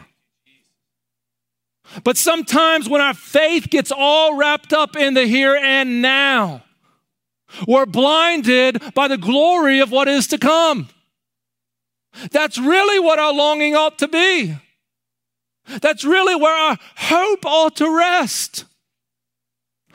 But 2.04 2.18
sometimes 2.18 2.90
when 2.90 3.02
our 3.02 3.14
faith 3.14 3.70
gets 3.70 3.92
all 3.92 4.36
wrapped 4.36 4.74
up 4.74 4.96
in 4.96 5.14
the 5.14 5.26
here 5.26 5.56
and 5.56 6.02
now, 6.02 6.64
we're 7.68 7.86
blinded 7.86 8.82
by 8.94 9.08
the 9.08 9.18
glory 9.18 9.80
of 9.80 9.92
what 9.92 10.08
is 10.08 10.28
to 10.28 10.38
come. 10.38 10.90
That's 12.32 12.58
really 12.58 13.00
what 13.00 13.20
our 13.20 13.34
longing 13.34 13.76
ought 13.76 14.00
to 14.00 14.08
be. 14.08 14.58
That's 15.82 16.04
really 16.04 16.36
where 16.36 16.56
our 16.56 16.78
hope 16.96 17.46
ought 17.46 17.76
to 17.78 17.96
rest 17.96 18.66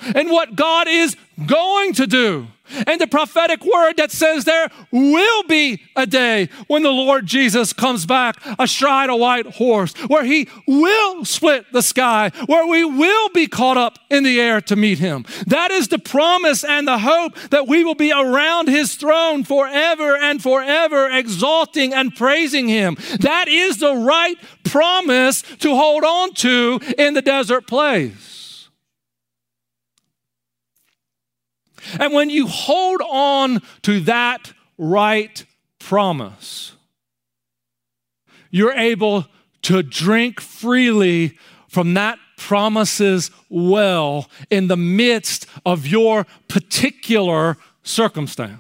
and 0.02 0.30
what 0.30 0.56
God 0.56 0.88
is 0.88 1.16
going 1.46 1.94
to 1.94 2.06
do. 2.06 2.48
And 2.86 3.00
the 3.00 3.06
prophetic 3.06 3.64
word 3.64 3.94
that 3.96 4.10
says 4.12 4.44
there 4.44 4.68
will 4.92 5.42
be 5.44 5.82
a 5.96 6.06
day 6.06 6.48
when 6.68 6.82
the 6.82 6.90
Lord 6.90 7.26
Jesus 7.26 7.72
comes 7.72 8.06
back 8.06 8.36
astride 8.58 9.10
a 9.10 9.16
white 9.16 9.46
horse, 9.46 9.92
where 10.06 10.24
he 10.24 10.48
will 10.66 11.24
split 11.24 11.66
the 11.72 11.82
sky, 11.82 12.30
where 12.46 12.66
we 12.66 12.84
will 12.84 13.28
be 13.30 13.46
caught 13.46 13.76
up 13.76 13.98
in 14.08 14.22
the 14.22 14.40
air 14.40 14.60
to 14.62 14.76
meet 14.76 14.98
him. 14.98 15.24
That 15.46 15.70
is 15.70 15.88
the 15.88 15.98
promise 15.98 16.62
and 16.62 16.86
the 16.86 16.98
hope 16.98 17.34
that 17.50 17.66
we 17.66 17.82
will 17.84 17.94
be 17.94 18.12
around 18.12 18.68
his 18.68 18.94
throne 18.94 19.42
forever 19.44 20.16
and 20.16 20.42
forever, 20.42 21.10
exalting 21.10 21.92
and 21.92 22.14
praising 22.14 22.68
him. 22.68 22.96
That 23.20 23.48
is 23.48 23.78
the 23.78 23.94
right 23.94 24.36
promise 24.64 25.42
to 25.58 25.74
hold 25.74 26.04
on 26.04 26.34
to 26.34 26.80
in 26.96 27.14
the 27.14 27.22
desert 27.22 27.66
place. 27.66 28.29
And 31.98 32.12
when 32.12 32.30
you 32.30 32.46
hold 32.46 33.00
on 33.02 33.62
to 33.82 34.00
that 34.00 34.52
right 34.78 35.44
promise, 35.78 36.72
you're 38.50 38.72
able 38.72 39.26
to 39.62 39.82
drink 39.82 40.40
freely 40.40 41.38
from 41.68 41.94
that 41.94 42.18
promise's 42.36 43.30
well 43.48 44.28
in 44.50 44.66
the 44.66 44.76
midst 44.76 45.46
of 45.64 45.86
your 45.86 46.26
particular 46.48 47.56
circumstance. 47.82 48.58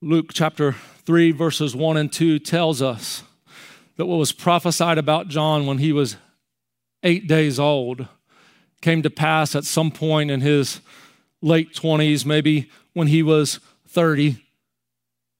Luke 0.00 0.30
chapter 0.32 0.74
3, 1.12 1.30
verses 1.32 1.76
1 1.76 1.98
and 1.98 2.10
2 2.10 2.38
tells 2.38 2.80
us 2.80 3.22
that 3.98 4.06
what 4.06 4.16
was 4.16 4.32
prophesied 4.32 4.96
about 4.96 5.28
John 5.28 5.66
when 5.66 5.76
he 5.76 5.92
was 5.92 6.16
eight 7.02 7.26
days 7.26 7.58
old 7.58 8.08
came 8.80 9.02
to 9.02 9.10
pass 9.10 9.54
at 9.54 9.64
some 9.64 9.90
point 9.90 10.30
in 10.30 10.40
his 10.40 10.80
late 11.42 11.74
20s, 11.74 12.24
maybe 12.24 12.70
when 12.94 13.08
he 13.08 13.22
was 13.22 13.60
30. 13.88 14.42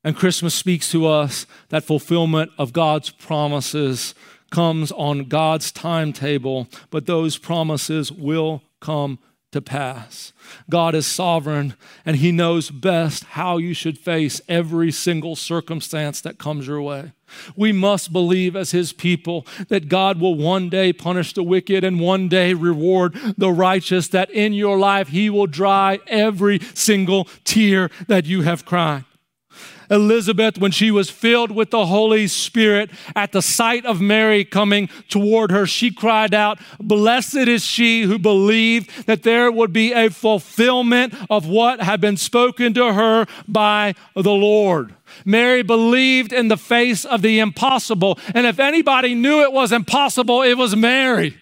And 0.05 0.15
Christmas 0.15 0.55
speaks 0.55 0.91
to 0.91 1.07
us 1.07 1.47
that 1.71 1.85
fulfillment 1.85 2.51
of 2.59 2.75
God's 2.75 3.09
promises 3.09 4.15
comes 4.51 4.93
on 4.93 5.25
God's 5.25 5.73
timetable, 5.73 6.69
but 6.91 7.07
those 7.07 7.39
promises 7.39 8.13
will 8.13 8.63
come 8.79 9.19
to 9.53 9.61
pass. 9.61 10.33
God 10.69 10.95
is 10.95 11.07
sovereign 11.07 11.75
and 12.05 12.17
He 12.17 12.33
knows 12.33 12.71
best 12.71 13.25
how 13.25 13.59
you 13.59 13.75
should 13.75 13.99
face 13.99 14.41
every 14.49 14.91
single 14.91 15.37
circumstance 15.37 16.21
that 16.23 16.39
comes 16.39 16.67
your 16.67 16.83
way. 16.83 17.13
We 17.57 17.73
must 17.73 18.13
believe 18.13 18.57
as 18.57 18.73
His 18.73 18.93
people 18.93 19.47
that 19.69 19.89
God 19.89 20.21
will 20.21 20.35
one 20.35 20.69
day 20.69 20.93
punish 20.93 21.33
the 21.33 21.43
wicked 21.43 21.85
and 21.85 22.01
one 22.01 22.29
day 22.29 22.55
reward 22.55 23.15
the 23.39 23.53
righteous, 23.53 24.09
that 24.09 24.31
in 24.31 24.53
your 24.53 24.79
life 24.79 25.09
He 25.09 25.31
will 25.31 25.47
dry 25.47 26.01
every 26.07 26.59
single 26.75 27.27
tear 27.45 27.91
that 28.09 28.27
you 28.27 28.43
have 28.43 28.65
cried. 28.65 29.05
Elizabeth, 29.93 30.57
when 30.57 30.71
she 30.71 30.91
was 30.91 31.11
filled 31.11 31.51
with 31.51 31.71
the 31.71 31.87
Holy 31.87 32.27
Spirit, 32.27 32.91
at 33.15 33.33
the 33.33 33.43
sight 33.43 33.85
of 33.85 34.01
Mary 34.01 34.43
coming 34.45 34.89
toward 35.09 35.51
her, 35.51 35.67
she 35.67 35.91
cried 35.91 36.33
out, 36.33 36.59
Blessed 36.81 37.37
is 37.37 37.65
she 37.65 38.03
who 38.03 38.19
believed 38.19 39.07
that 39.07 39.23
there 39.23 39.53
would 39.53 39.73
be 39.73 39.93
a 39.93 40.09
fulfillment 40.09 41.15
of 41.29 41.47
what 41.47 41.83
had 41.83 42.01
been 42.01 42.17
spoken 42.17 42.73
to 42.73 42.95
her 42.95 43.27
by 43.47 43.95
the 44.15 44.33
Lord. 44.33 44.95
Mary 45.27 45.63
believed 45.63 46.33
in 46.33 46.49
the 46.49 46.57
face 46.57 47.05
of 47.05 47.21
the 47.21 47.39
impossible. 47.39 48.19
And 48.35 48.47
if 48.47 48.59
anybody 48.59 49.15
knew 49.15 49.43
it 49.43 49.53
was 49.53 49.73
impossible, 49.73 50.41
it 50.41 50.55
was 50.55 50.75
Mary. 50.75 51.42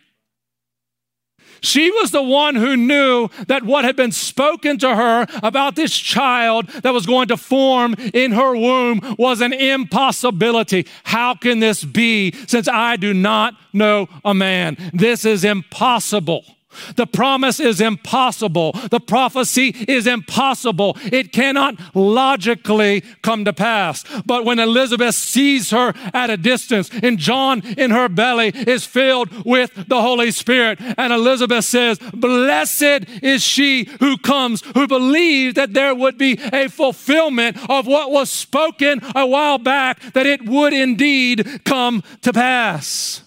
She 1.61 1.91
was 1.91 2.11
the 2.11 2.23
one 2.23 2.55
who 2.55 2.77
knew 2.77 3.29
that 3.47 3.65
what 3.65 3.85
had 3.85 3.97
been 3.97 4.13
spoken 4.13 4.79
to 4.79 4.95
her 4.95 5.27
about 5.43 5.77
this 5.77 5.97
child 5.97 6.69
that 6.69 6.93
was 6.93 7.07
going 7.07 7.29
to 7.29 7.37
form 7.37 7.95
in 8.15 8.33
her 8.33 8.57
womb 8.57 9.17
was 9.19 9.41
an 9.41 9.53
impossibility. 9.53 10.87
How 11.05 11.35
can 11.35 11.61
this 11.61 11.85
be 11.85 12.33
since 12.47 12.69
I 12.69 12.97
do 12.97 13.13
not 13.15 13.55
know 13.73 14.09
a 14.25 14.35
man? 14.35 14.77
This 14.93 15.25
is 15.25 15.45
impossible. 15.45 16.45
The 16.97 17.07
promise 17.07 17.61
is 17.61 17.81
impossible. 17.81 18.73
The 18.91 19.01
prophecy 19.01 19.75
is 19.89 20.07
impossible. 20.07 20.97
It 21.05 21.33
cannot 21.33 21.77
logically 21.95 23.03
come 23.23 23.45
to 23.45 23.53
pass. 23.53 24.05
But 24.25 24.45
when 24.45 24.59
Elizabeth 24.59 25.15
sees 25.15 25.71
her 25.71 25.95
at 26.15 26.31
a 26.31 26.37
distance 26.37 26.91
and 27.03 27.19
John 27.19 27.63
in 27.77 27.91
her 27.91 28.09
belly 28.09 28.49
is 28.49 28.85
filled 28.87 29.45
with 29.45 29.89
the 29.89 30.01
Holy 30.01 30.31
Spirit, 30.31 30.79
and 30.81 31.13
Elizabeth 31.13 31.65
says, 31.65 31.99
Blessed 32.13 33.05
is 33.23 33.43
she 33.43 33.85
who 34.01 34.17
comes, 34.19 34.63
who 34.75 34.87
believed 34.87 35.57
that 35.57 35.75
there 35.75 35.95
would 35.95 36.19
be 36.19 36.39
a 36.53 36.69
fulfillment 36.69 37.57
of 37.69 37.87
what 37.87 38.11
was 38.11 38.31
spoken 38.31 39.01
a 39.15 39.27
while 39.27 39.59
back, 39.59 40.01
that 40.13 40.27
it 40.27 40.45
would 40.47 40.73
indeed 40.73 41.65
come 41.65 42.03
to 42.23 42.33
pass. 42.33 43.23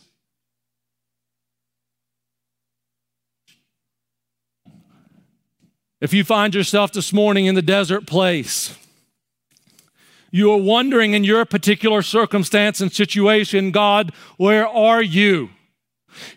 If 6.04 6.14
you 6.14 6.26
find 6.26 6.54
yourself 6.54 6.92
this 6.92 7.14
morning 7.14 7.46
in 7.46 7.56
the 7.56 7.62
desert 7.62 8.06
place, 8.06 8.78
you 10.32 10.52
are 10.52 10.58
wondering 10.58 11.14
in 11.14 11.24
your 11.24 11.46
particular 11.46 12.02
circumstance 12.02 12.82
and 12.82 12.92
situation, 12.92 13.72
God, 13.72 14.12
where 14.36 14.68
are 14.68 15.02
you? 15.02 15.52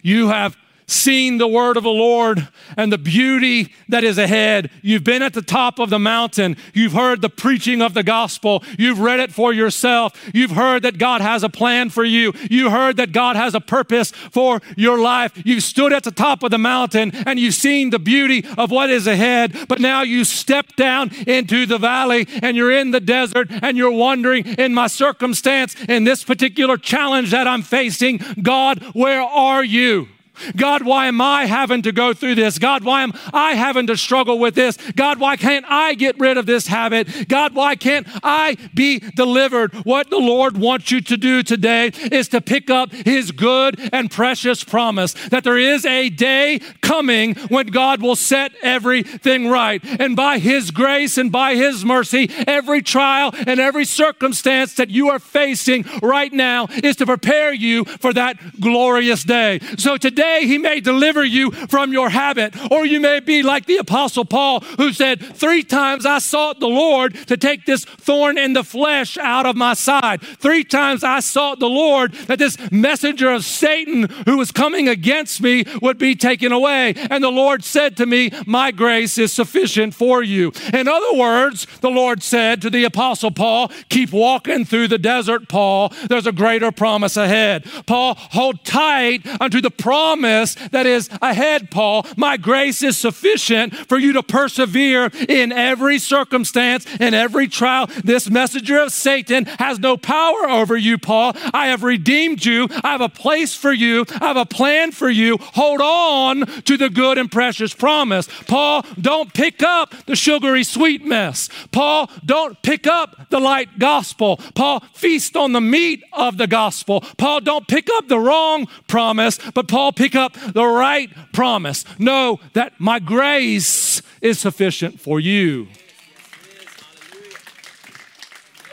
You 0.02 0.28
have 0.28 0.56
seen 0.86 1.38
the 1.38 1.48
word 1.48 1.76
of 1.76 1.82
the 1.82 1.90
Lord 1.90 2.48
and 2.76 2.92
the 2.92 2.98
beauty 2.98 3.72
that 3.88 4.04
is 4.04 4.18
ahead. 4.18 4.70
You've 4.82 5.04
been 5.04 5.22
at 5.22 5.34
the 5.34 5.42
top 5.42 5.78
of 5.78 5.90
the 5.90 5.98
mountain. 5.98 6.56
You've 6.74 6.92
heard 6.92 7.22
the 7.22 7.28
preaching 7.28 7.82
of 7.82 7.94
the 7.94 8.02
gospel. 8.02 8.62
You've 8.78 9.00
read 9.00 9.20
it 9.20 9.32
for 9.32 9.52
yourself. 9.52 10.12
You've 10.32 10.52
heard 10.52 10.82
that 10.82 10.98
God 10.98 11.20
has 11.20 11.42
a 11.42 11.48
plan 11.48 11.90
for 11.90 12.04
you. 12.04 12.32
You 12.50 12.70
heard 12.70 12.96
that 12.98 13.12
God 13.12 13.36
has 13.36 13.54
a 13.54 13.60
purpose 13.60 14.10
for 14.10 14.60
your 14.76 14.98
life. 14.98 15.32
You've 15.44 15.62
stood 15.62 15.92
at 15.92 16.04
the 16.04 16.10
top 16.10 16.42
of 16.42 16.50
the 16.50 16.58
mountain 16.58 17.12
and 17.26 17.38
you've 17.38 17.54
seen 17.54 17.90
the 17.90 17.98
beauty 17.98 18.44
of 18.56 18.70
what 18.70 18.90
is 18.90 19.06
ahead. 19.06 19.56
But 19.68 19.80
now 19.80 20.02
you 20.02 20.24
step 20.24 20.76
down 20.76 21.10
into 21.26 21.66
the 21.66 21.78
valley 21.78 22.28
and 22.42 22.56
you're 22.56 22.72
in 22.72 22.92
the 22.92 23.00
desert 23.00 23.48
and 23.50 23.76
you're 23.76 23.90
wondering 23.90 24.46
in 24.46 24.74
my 24.74 24.86
circumstance, 24.86 25.74
in 25.88 26.04
this 26.04 26.24
particular 26.24 26.76
challenge 26.76 27.30
that 27.30 27.46
I'm 27.46 27.62
facing, 27.62 28.20
God, 28.42 28.82
where 28.94 29.22
are 29.22 29.64
you? 29.64 30.08
God, 30.56 30.82
why 30.82 31.06
am 31.06 31.20
I 31.20 31.46
having 31.46 31.82
to 31.82 31.92
go 31.92 32.12
through 32.14 32.36
this? 32.36 32.58
God, 32.58 32.84
why 32.84 33.02
am 33.02 33.12
I 33.32 33.54
having 33.54 33.86
to 33.88 33.96
struggle 33.96 34.38
with 34.38 34.54
this? 34.54 34.76
God, 34.92 35.18
why 35.18 35.36
can't 35.36 35.64
I 35.68 35.94
get 35.94 36.18
rid 36.18 36.36
of 36.36 36.46
this 36.46 36.66
habit? 36.66 37.28
God, 37.28 37.54
why 37.54 37.76
can't 37.76 38.06
I 38.22 38.56
be 38.74 38.98
delivered? 38.98 39.74
What 39.84 40.10
the 40.10 40.18
Lord 40.18 40.56
wants 40.56 40.90
you 40.90 41.00
to 41.00 41.16
do 41.16 41.42
today 41.42 41.92
is 42.10 42.28
to 42.28 42.40
pick 42.40 42.70
up 42.70 42.92
His 42.92 43.30
good 43.32 43.90
and 43.92 44.10
precious 44.10 44.64
promise 44.64 45.14
that 45.28 45.44
there 45.44 45.58
is 45.58 45.84
a 45.84 46.08
day 46.08 46.60
coming 46.80 47.34
when 47.48 47.68
God 47.68 48.02
will 48.02 48.16
set 48.16 48.52
everything 48.62 49.48
right. 49.48 49.82
And 50.00 50.16
by 50.16 50.38
His 50.38 50.70
grace 50.70 51.18
and 51.18 51.30
by 51.32 51.54
His 51.54 51.84
mercy, 51.84 52.30
every 52.46 52.82
trial 52.82 53.32
and 53.46 53.60
every 53.60 53.84
circumstance 53.84 54.74
that 54.74 54.90
you 54.90 55.08
are 55.10 55.18
facing 55.18 55.84
right 56.02 56.32
now 56.32 56.66
is 56.82 56.96
to 56.96 57.06
prepare 57.06 57.52
you 57.52 57.84
for 57.84 58.12
that 58.12 58.60
glorious 58.60 59.24
day. 59.24 59.60
So 59.78 59.96
today, 59.96 60.25
Today, 60.26 60.46
He 60.46 60.58
may 60.58 60.80
deliver 60.80 61.24
you 61.24 61.52
from 61.52 61.92
your 61.92 62.10
habit. 62.10 62.54
Or 62.70 62.84
you 62.84 63.00
may 63.00 63.20
be 63.20 63.42
like 63.42 63.66
the 63.66 63.76
Apostle 63.76 64.24
Paul, 64.24 64.60
who 64.60 64.92
said, 64.92 65.20
Three 65.20 65.62
times 65.62 66.04
I 66.04 66.18
sought 66.18 66.58
the 66.58 66.68
Lord 66.68 67.14
to 67.28 67.36
take 67.36 67.64
this 67.64 67.84
thorn 67.84 68.36
in 68.36 68.52
the 68.52 68.64
flesh 68.64 69.16
out 69.18 69.46
of 69.46 69.56
my 69.56 69.74
side. 69.74 70.20
Three 70.20 70.64
times 70.64 71.04
I 71.04 71.20
sought 71.20 71.60
the 71.60 71.68
Lord 71.68 72.12
that 72.26 72.38
this 72.38 72.58
messenger 72.72 73.30
of 73.30 73.44
Satan 73.44 74.08
who 74.26 74.36
was 74.36 74.50
coming 74.50 74.88
against 74.88 75.40
me 75.40 75.64
would 75.80 75.96
be 75.96 76.16
taken 76.16 76.50
away. 76.50 76.94
And 77.10 77.22
the 77.22 77.30
Lord 77.30 77.64
said 77.64 77.96
to 77.98 78.06
me, 78.06 78.30
My 78.46 78.72
grace 78.72 79.18
is 79.18 79.32
sufficient 79.32 79.94
for 79.94 80.22
you. 80.22 80.52
In 80.74 80.88
other 80.88 81.16
words, 81.16 81.66
the 81.80 81.90
Lord 81.90 82.22
said 82.22 82.60
to 82.62 82.70
the 82.70 82.84
Apostle 82.84 83.30
Paul, 83.30 83.70
Keep 83.90 84.12
walking 84.12 84.64
through 84.64 84.88
the 84.88 84.98
desert, 84.98 85.48
Paul. 85.48 85.92
There's 86.08 86.26
a 86.26 86.32
greater 86.32 86.72
promise 86.72 87.16
ahead. 87.16 87.64
Paul, 87.86 88.16
hold 88.16 88.64
tight 88.64 89.24
unto 89.40 89.60
the 89.60 89.70
promise 89.70 90.15
promise 90.16 90.54
that 90.70 90.86
is 90.86 91.10
ahead, 91.20 91.70
Paul. 91.70 92.06
My 92.16 92.36
grace 92.36 92.82
is 92.82 92.96
sufficient 92.96 93.74
for 93.74 93.98
you 93.98 94.12
to 94.14 94.22
persevere 94.22 95.10
in 95.28 95.52
every 95.52 95.98
circumstance, 95.98 96.86
in 96.98 97.12
every 97.12 97.48
trial. 97.48 97.86
This 98.02 98.30
messenger 98.30 98.78
of 98.78 98.92
Satan 98.92 99.44
has 99.58 99.78
no 99.78 99.96
power 99.96 100.48
over 100.48 100.76
you, 100.76 100.98
Paul. 100.98 101.32
I 101.52 101.68
have 101.68 101.82
redeemed 101.82 102.44
you. 102.44 102.68
I 102.82 102.92
have 102.92 103.00
a 103.00 103.08
place 103.08 103.54
for 103.54 103.72
you. 103.72 104.04
I 104.20 104.28
have 104.28 104.36
a 104.36 104.46
plan 104.46 104.92
for 104.92 105.10
you. 105.10 105.36
Hold 105.40 105.80
on 105.80 106.46
to 106.62 106.76
the 106.76 106.88
good 106.88 107.18
and 107.18 107.30
precious 107.30 107.74
promise. 107.74 108.28
Paul, 108.46 108.84
don't 109.00 109.34
pick 109.34 109.62
up 109.62 109.94
the 110.06 110.16
sugary 110.16 110.64
sweet 110.64 111.04
mess. 111.04 111.48
Paul, 111.72 112.10
don't 112.24 112.60
pick 112.62 112.86
up 112.86 113.28
the 113.30 113.40
light 113.40 113.78
gospel. 113.78 114.38
Paul, 114.54 114.80
feast 114.94 115.36
on 115.36 115.52
the 115.52 115.60
meat 115.60 116.02
of 116.12 116.38
the 116.38 116.46
gospel. 116.46 117.02
Paul, 117.18 117.40
don't 117.40 117.68
pick 117.68 117.88
up 117.90 118.08
the 118.08 118.18
wrong 118.18 118.66
promise, 118.86 119.38
but 119.54 119.68
Paul, 119.68 119.92
pick 119.92 120.05
up 120.14 120.34
the 120.34 120.66
right 120.66 121.10
promise. 121.32 121.84
Know 121.98 122.40
that 122.52 122.74
my 122.78 122.98
grace 122.98 124.02
is 124.20 124.38
sufficient 124.38 125.00
for 125.00 125.18
you. 125.18 125.68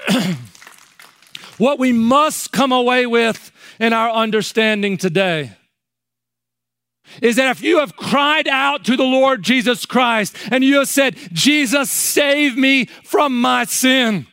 what 1.57 1.79
we 1.79 1.91
must 1.91 2.51
come 2.51 2.71
away 2.71 3.05
with 3.05 3.51
in 3.79 3.93
our 3.93 4.11
understanding 4.11 4.97
today 4.97 5.53
is 7.21 7.35
that 7.35 7.51
if 7.51 7.61
you 7.61 7.79
have 7.79 7.95
cried 7.95 8.47
out 8.47 8.83
to 8.85 8.95
the 8.95 9.03
Lord 9.03 9.43
Jesus 9.43 9.85
Christ 9.85 10.35
and 10.51 10.63
you 10.63 10.79
have 10.79 10.87
said, 10.87 11.15
Jesus, 11.31 11.91
save 11.91 12.57
me 12.57 12.85
from 12.85 13.39
my 13.39 13.65
sin. 13.65 14.27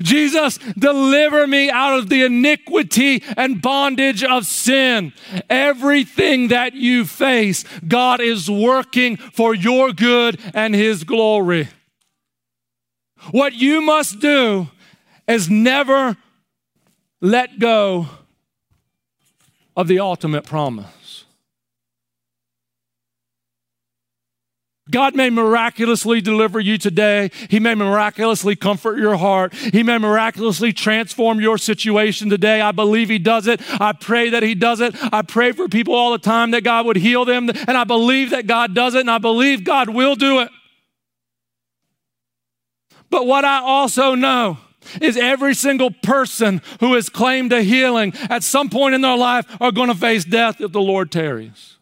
Jesus, 0.00 0.58
deliver 0.78 1.46
me 1.46 1.70
out 1.70 1.98
of 1.98 2.08
the 2.08 2.22
iniquity 2.22 3.22
and 3.36 3.60
bondage 3.60 4.22
of 4.22 4.46
sin. 4.46 5.12
Everything 5.50 6.48
that 6.48 6.74
you 6.74 7.04
face, 7.04 7.64
God 7.86 8.20
is 8.20 8.50
working 8.50 9.16
for 9.16 9.54
your 9.54 9.92
good 9.92 10.40
and 10.54 10.74
His 10.74 11.04
glory. 11.04 11.68
What 13.30 13.54
you 13.54 13.80
must 13.80 14.20
do 14.20 14.68
is 15.26 15.48
never 15.48 16.16
let 17.20 17.58
go 17.58 18.06
of 19.76 19.88
the 19.88 19.98
ultimate 19.98 20.44
promise. 20.44 21.03
God 24.90 25.16
may 25.16 25.30
miraculously 25.30 26.20
deliver 26.20 26.60
you 26.60 26.76
today. 26.76 27.30
He 27.48 27.58
may 27.58 27.74
miraculously 27.74 28.54
comfort 28.54 28.98
your 28.98 29.16
heart. 29.16 29.54
He 29.54 29.82
may 29.82 29.96
miraculously 29.96 30.74
transform 30.74 31.40
your 31.40 31.56
situation 31.56 32.28
today. 32.28 32.60
I 32.60 32.72
believe 32.72 33.08
He 33.08 33.18
does 33.18 33.46
it. 33.46 33.62
I 33.80 33.92
pray 33.92 34.30
that 34.30 34.42
He 34.42 34.54
does 34.54 34.80
it. 34.80 34.94
I 35.12 35.22
pray 35.22 35.52
for 35.52 35.68
people 35.68 35.94
all 35.94 36.12
the 36.12 36.18
time 36.18 36.50
that 36.50 36.64
God 36.64 36.84
would 36.84 36.96
heal 36.96 37.24
them. 37.24 37.48
And 37.48 37.70
I 37.70 37.84
believe 37.84 38.30
that 38.30 38.46
God 38.46 38.74
does 38.74 38.94
it. 38.94 39.00
And 39.00 39.10
I 39.10 39.18
believe 39.18 39.64
God 39.64 39.88
will 39.88 40.16
do 40.16 40.40
it. 40.40 40.50
But 43.08 43.26
what 43.26 43.46
I 43.46 43.60
also 43.60 44.14
know 44.14 44.58
is 45.00 45.16
every 45.16 45.54
single 45.54 45.90
person 45.90 46.60
who 46.80 46.94
has 46.94 47.08
claimed 47.08 47.54
a 47.54 47.62
healing 47.62 48.12
at 48.28 48.42
some 48.42 48.68
point 48.68 48.94
in 48.94 49.00
their 49.00 49.16
life 49.16 49.46
are 49.62 49.72
going 49.72 49.88
to 49.88 49.94
face 49.94 50.24
death 50.24 50.60
if 50.60 50.72
the 50.72 50.80
Lord 50.80 51.10
tarries. 51.10 51.73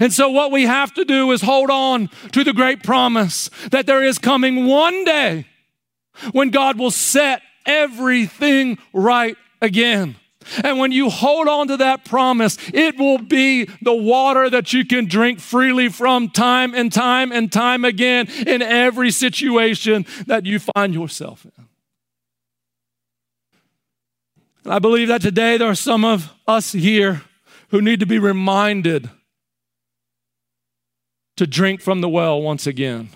And 0.00 0.12
so, 0.12 0.30
what 0.30 0.50
we 0.50 0.64
have 0.64 0.92
to 0.94 1.04
do 1.04 1.32
is 1.32 1.42
hold 1.42 1.70
on 1.70 2.08
to 2.32 2.44
the 2.44 2.52
great 2.52 2.82
promise 2.82 3.50
that 3.70 3.86
there 3.86 4.02
is 4.02 4.18
coming 4.18 4.66
one 4.66 5.04
day 5.04 5.46
when 6.32 6.50
God 6.50 6.78
will 6.78 6.90
set 6.90 7.42
everything 7.66 8.78
right 8.92 9.36
again. 9.60 10.16
And 10.64 10.78
when 10.78 10.92
you 10.92 11.08
hold 11.08 11.48
on 11.48 11.68
to 11.68 11.76
that 11.78 12.04
promise, 12.04 12.58
it 12.72 12.98
will 12.98 13.18
be 13.18 13.68
the 13.80 13.94
water 13.94 14.50
that 14.50 14.72
you 14.72 14.84
can 14.84 15.06
drink 15.06 15.40
freely 15.40 15.88
from 15.88 16.30
time 16.30 16.74
and 16.74 16.92
time 16.92 17.32
and 17.32 17.50
time 17.50 17.84
again 17.84 18.28
in 18.46 18.60
every 18.60 19.10
situation 19.10 20.04
that 20.26 20.44
you 20.44 20.58
find 20.58 20.94
yourself 20.94 21.44
in. 21.44 21.66
And 24.64 24.74
I 24.74 24.78
believe 24.78 25.08
that 25.08 25.22
today 25.22 25.56
there 25.56 25.68
are 25.68 25.74
some 25.74 26.04
of 26.04 26.32
us 26.46 26.72
here 26.72 27.22
who 27.68 27.80
need 27.80 28.00
to 28.00 28.06
be 28.06 28.18
reminded 28.18 29.10
to 31.36 31.46
drink 31.46 31.80
from 31.80 32.00
the 32.00 32.08
well 32.08 32.40
once 32.40 32.66
again. 32.66 33.10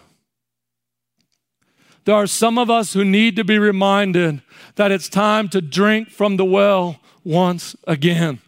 There 2.05 2.15
are 2.15 2.27
some 2.27 2.57
of 2.57 2.71
us 2.71 2.93
who 2.93 3.05
need 3.05 3.37
to 3.37 3.45
be 3.45 3.59
reminded 3.59 4.41
that 4.77 4.93
it's 4.93 5.09
time 5.09 5.49
to 5.51 5.61
drink 5.61 6.09
from 6.09 6.37
the 6.37 6.45
well 6.45 7.01
once 7.25 7.75
again. 7.87 8.39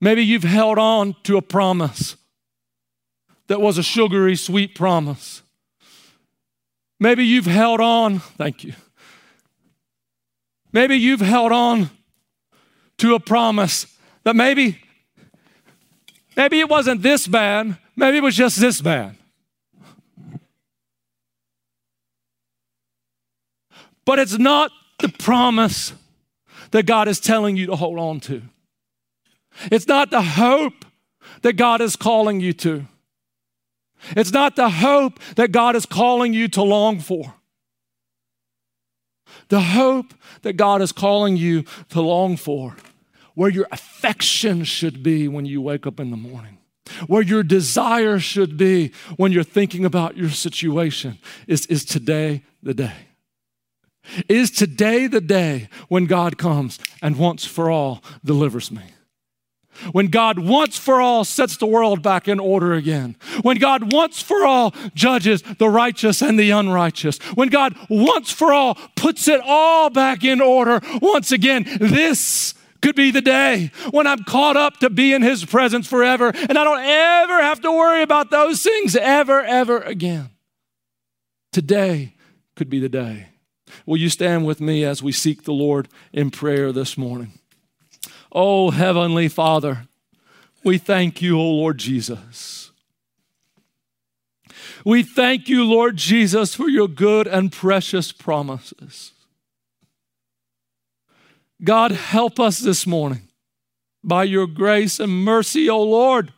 Maybe 0.00 0.22
you've 0.22 0.44
held 0.44 0.78
on 0.78 1.16
to 1.24 1.38
a 1.38 1.42
promise 1.42 2.16
that 3.46 3.60
was 3.60 3.78
a 3.78 3.82
sugary, 3.82 4.36
sweet 4.36 4.74
promise. 4.74 5.42
Maybe 7.00 7.24
you've 7.24 7.46
held 7.46 7.80
on, 7.80 8.18
thank 8.18 8.64
you. 8.64 8.74
Maybe 10.72 10.96
you've 10.96 11.20
held 11.20 11.52
on 11.52 11.90
to 12.98 13.14
a 13.14 13.20
promise 13.20 13.86
that 14.24 14.36
maybe 14.36 14.78
Maybe 16.36 16.60
it 16.60 16.68
wasn't 16.68 17.02
this 17.02 17.26
bad, 17.26 17.78
maybe 17.96 18.18
it 18.18 18.22
was 18.22 18.36
just 18.36 18.60
this 18.60 18.80
bad. 18.80 19.16
But 24.04 24.18
it's 24.18 24.38
not 24.38 24.70
the 24.98 25.08
promise 25.08 25.92
that 26.70 26.84
God 26.84 27.08
is 27.08 27.18
telling 27.18 27.56
you 27.56 27.66
to 27.66 27.76
hold 27.76 27.98
on 27.98 28.20
to. 28.20 28.42
It's 29.72 29.88
not 29.88 30.10
the 30.10 30.22
hope 30.22 30.84
that 31.42 31.54
God 31.54 31.80
is 31.80 31.96
calling 31.96 32.40
you 32.40 32.52
to. 32.52 32.86
It's 34.10 34.32
not 34.32 34.56
the 34.56 34.68
hope 34.68 35.18
that 35.36 35.52
God 35.52 35.74
is 35.74 35.86
calling 35.86 36.34
you 36.34 36.48
to 36.48 36.62
long 36.62 37.00
for. 37.00 37.34
The 39.48 39.60
hope 39.60 40.12
that 40.42 40.54
God 40.54 40.82
is 40.82 40.92
calling 40.92 41.36
you 41.36 41.64
to 41.90 42.00
long 42.00 42.36
for 42.36 42.76
where 43.36 43.50
your 43.50 43.68
affection 43.70 44.64
should 44.64 45.02
be 45.02 45.28
when 45.28 45.46
you 45.46 45.60
wake 45.60 45.86
up 45.86 46.00
in 46.00 46.10
the 46.10 46.16
morning, 46.16 46.58
where 47.06 47.22
your 47.22 47.42
desire 47.42 48.18
should 48.18 48.56
be 48.56 48.90
when 49.16 49.30
you're 49.30 49.44
thinking 49.44 49.84
about 49.84 50.16
your 50.16 50.30
situation, 50.30 51.18
is, 51.46 51.66
is 51.66 51.84
today 51.84 52.42
the 52.62 52.74
day. 52.74 52.94
Is 54.28 54.50
today 54.50 55.06
the 55.06 55.20
day 55.20 55.68
when 55.88 56.06
God 56.06 56.38
comes 56.38 56.78
and 57.02 57.16
once 57.18 57.44
for 57.44 57.70
all 57.70 58.02
delivers 58.24 58.70
me? 58.70 58.82
When 59.92 60.06
God 60.06 60.38
once 60.38 60.78
for 60.78 61.02
all 61.02 61.22
sets 61.24 61.58
the 61.58 61.66
world 61.66 62.02
back 62.02 62.28
in 62.28 62.40
order 62.40 62.72
again. 62.72 63.16
When 63.42 63.58
God 63.58 63.92
once 63.92 64.22
for 64.22 64.46
all 64.46 64.74
judges 64.94 65.42
the 65.58 65.68
righteous 65.68 66.22
and 66.22 66.38
the 66.38 66.50
unrighteous. 66.50 67.18
When 67.34 67.48
God 67.48 67.76
once 67.90 68.30
for 68.30 68.54
all 68.54 68.76
puts 68.94 69.28
it 69.28 69.42
all 69.44 69.90
back 69.90 70.24
in 70.24 70.40
order 70.40 70.80
once 71.02 71.32
again. 71.32 71.66
This 71.78 72.54
could 72.80 72.96
be 72.96 73.10
the 73.10 73.20
day 73.20 73.70
when 73.90 74.06
I'm 74.06 74.24
caught 74.24 74.56
up 74.56 74.78
to 74.78 74.90
be 74.90 75.12
in 75.12 75.22
His 75.22 75.44
presence 75.44 75.86
forever 75.86 76.32
and 76.34 76.58
I 76.58 76.64
don't 76.64 76.82
ever 76.82 77.42
have 77.42 77.60
to 77.62 77.72
worry 77.72 78.02
about 78.02 78.30
those 78.30 78.62
things 78.62 78.96
ever, 78.96 79.42
ever 79.42 79.78
again. 79.80 80.30
Today 81.52 82.14
could 82.54 82.68
be 82.68 82.80
the 82.80 82.88
day. 82.88 83.28
Will 83.84 83.96
you 83.96 84.08
stand 84.08 84.46
with 84.46 84.60
me 84.60 84.84
as 84.84 85.02
we 85.02 85.12
seek 85.12 85.44
the 85.44 85.52
Lord 85.52 85.88
in 86.12 86.30
prayer 86.30 86.72
this 86.72 86.96
morning? 86.96 87.32
Oh, 88.32 88.70
Heavenly 88.70 89.28
Father, 89.28 89.86
we 90.62 90.78
thank 90.78 91.22
you, 91.22 91.38
oh 91.38 91.50
Lord 91.50 91.78
Jesus. 91.78 92.72
We 94.84 95.02
thank 95.02 95.48
you, 95.48 95.64
Lord 95.64 95.96
Jesus, 95.96 96.54
for 96.54 96.68
your 96.68 96.88
good 96.88 97.26
and 97.26 97.50
precious 97.50 98.12
promises. 98.12 99.12
God, 101.62 101.92
help 101.92 102.38
us 102.38 102.58
this 102.58 102.86
morning 102.86 103.28
by 104.04 104.24
your 104.24 104.46
grace 104.46 105.00
and 105.00 105.24
mercy, 105.24 105.68
O 105.68 105.82
Lord. 105.82 106.32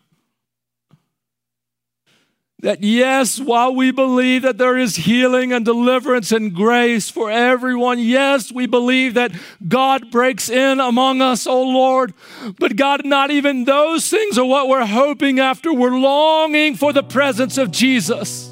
That 2.60 2.82
yes, 2.82 3.38
while 3.38 3.72
we 3.72 3.92
believe 3.92 4.42
that 4.42 4.58
there 4.58 4.76
is 4.76 4.96
healing 4.96 5.52
and 5.52 5.64
deliverance 5.64 6.32
and 6.32 6.52
grace 6.52 7.08
for 7.08 7.30
everyone, 7.30 8.00
yes, 8.00 8.50
we 8.50 8.66
believe 8.66 9.14
that 9.14 9.30
God 9.68 10.10
breaks 10.10 10.48
in 10.48 10.80
among 10.80 11.22
us, 11.22 11.46
O 11.46 11.62
Lord. 11.62 12.14
But 12.58 12.74
God, 12.74 13.04
not 13.04 13.30
even 13.30 13.64
those 13.64 14.10
things 14.10 14.38
are 14.38 14.44
what 14.44 14.66
we're 14.68 14.86
hoping 14.86 15.38
after. 15.38 15.72
We're 15.72 15.98
longing 15.98 16.74
for 16.74 16.92
the 16.92 17.04
presence 17.04 17.58
of 17.58 17.70
Jesus. 17.70 18.47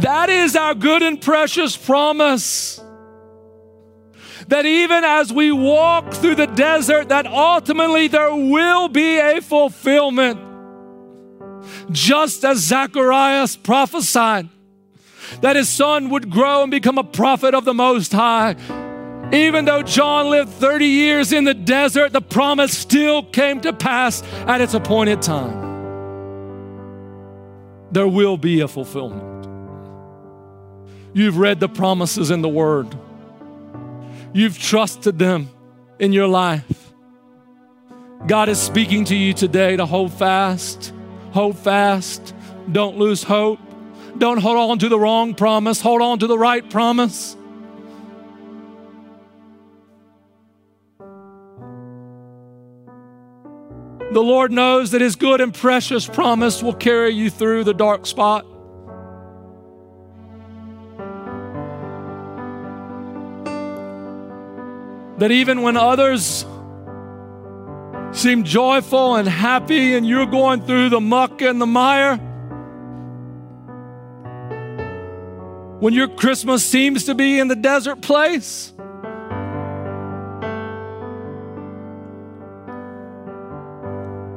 That 0.00 0.28
is 0.28 0.56
our 0.56 0.74
good 0.74 1.02
and 1.02 1.20
precious 1.20 1.76
promise. 1.76 2.80
That 4.48 4.66
even 4.66 5.04
as 5.04 5.32
we 5.32 5.50
walk 5.50 6.12
through 6.12 6.36
the 6.36 6.46
desert, 6.46 7.08
that 7.08 7.26
ultimately 7.26 8.06
there 8.08 8.34
will 8.34 8.88
be 8.88 9.18
a 9.18 9.40
fulfillment. 9.40 10.40
Just 11.90 12.44
as 12.44 12.58
Zacharias 12.58 13.56
prophesied 13.56 14.48
that 15.40 15.56
his 15.56 15.68
son 15.68 16.10
would 16.10 16.30
grow 16.30 16.62
and 16.62 16.70
become 16.70 16.98
a 16.98 17.04
prophet 17.04 17.54
of 17.54 17.64
the 17.64 17.74
Most 17.74 18.12
High. 18.12 18.56
Even 19.32 19.64
though 19.64 19.82
John 19.82 20.30
lived 20.30 20.50
30 20.50 20.86
years 20.86 21.32
in 21.32 21.44
the 21.44 21.54
desert, 21.54 22.12
the 22.12 22.20
promise 22.20 22.76
still 22.76 23.24
came 23.24 23.60
to 23.62 23.72
pass 23.72 24.22
at 24.46 24.60
its 24.60 24.74
appointed 24.74 25.22
time. 25.22 25.64
There 27.90 28.06
will 28.06 28.36
be 28.36 28.60
a 28.60 28.68
fulfillment. 28.68 29.35
You've 31.16 31.38
read 31.38 31.60
the 31.60 31.68
promises 31.70 32.30
in 32.30 32.42
the 32.42 32.48
Word, 32.48 32.94
you've 34.34 34.58
trusted 34.58 35.18
them 35.18 35.48
in 35.98 36.12
your 36.12 36.26
life. 36.28 36.92
God 38.26 38.50
is 38.50 38.60
speaking 38.60 39.06
to 39.06 39.16
you 39.16 39.32
today 39.32 39.78
to 39.78 39.86
hold 39.86 40.12
fast, 40.12 40.92
hold 41.30 41.56
fast, 41.56 42.34
don't 42.70 42.98
lose 42.98 43.22
hope. 43.22 43.60
Don't 44.18 44.36
hold 44.36 44.58
on 44.58 44.78
to 44.80 44.90
the 44.90 44.98
wrong 44.98 45.34
promise, 45.34 45.80
hold 45.80 46.02
on 46.02 46.18
to 46.18 46.26
the 46.26 46.38
right 46.38 46.68
promise. 46.68 47.34
The 54.10 54.22
Lord 54.22 54.52
knows 54.52 54.90
that 54.90 55.00
His 55.00 55.16
good 55.16 55.40
and 55.40 55.54
precious 55.54 56.06
promise 56.06 56.62
will 56.62 56.74
carry 56.74 57.12
you 57.12 57.30
through 57.30 57.64
the 57.64 57.72
dark 57.72 58.04
spot. 58.04 58.46
That 65.18 65.30
even 65.30 65.62
when 65.62 65.76
others 65.76 66.44
seem 68.12 68.44
joyful 68.44 69.16
and 69.16 69.26
happy 69.26 69.94
and 69.94 70.06
you're 70.06 70.26
going 70.26 70.62
through 70.62 70.90
the 70.90 71.00
muck 71.00 71.42
and 71.42 71.60
the 71.60 71.66
mire, 71.66 72.16
when 75.80 75.92
your 75.92 76.08
Christmas 76.08 76.64
seems 76.64 77.04
to 77.04 77.14
be 77.14 77.38
in 77.38 77.48
the 77.48 77.56
desert 77.56 78.00
place, 78.00 78.72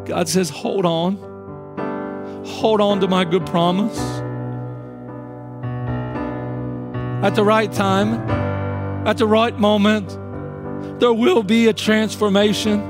God 0.06 0.28
says, 0.28 0.50
hold 0.50 0.86
on. 0.86 1.16
Hold 2.46 2.82
on 2.82 3.00
to 3.02 3.08
my 3.08 3.26
good 3.26 3.46
promise. 3.46 3.98
At 7.24 7.36
the 7.36 7.44
right 7.44 7.72
time, 7.72 8.16
at 9.08 9.18
the 9.18 9.28
right 9.28 9.58
moment, 9.58 10.18
there 11.00 11.14
will 11.14 11.44
be 11.44 11.68
a 11.68 11.74
transformation. 11.74 12.82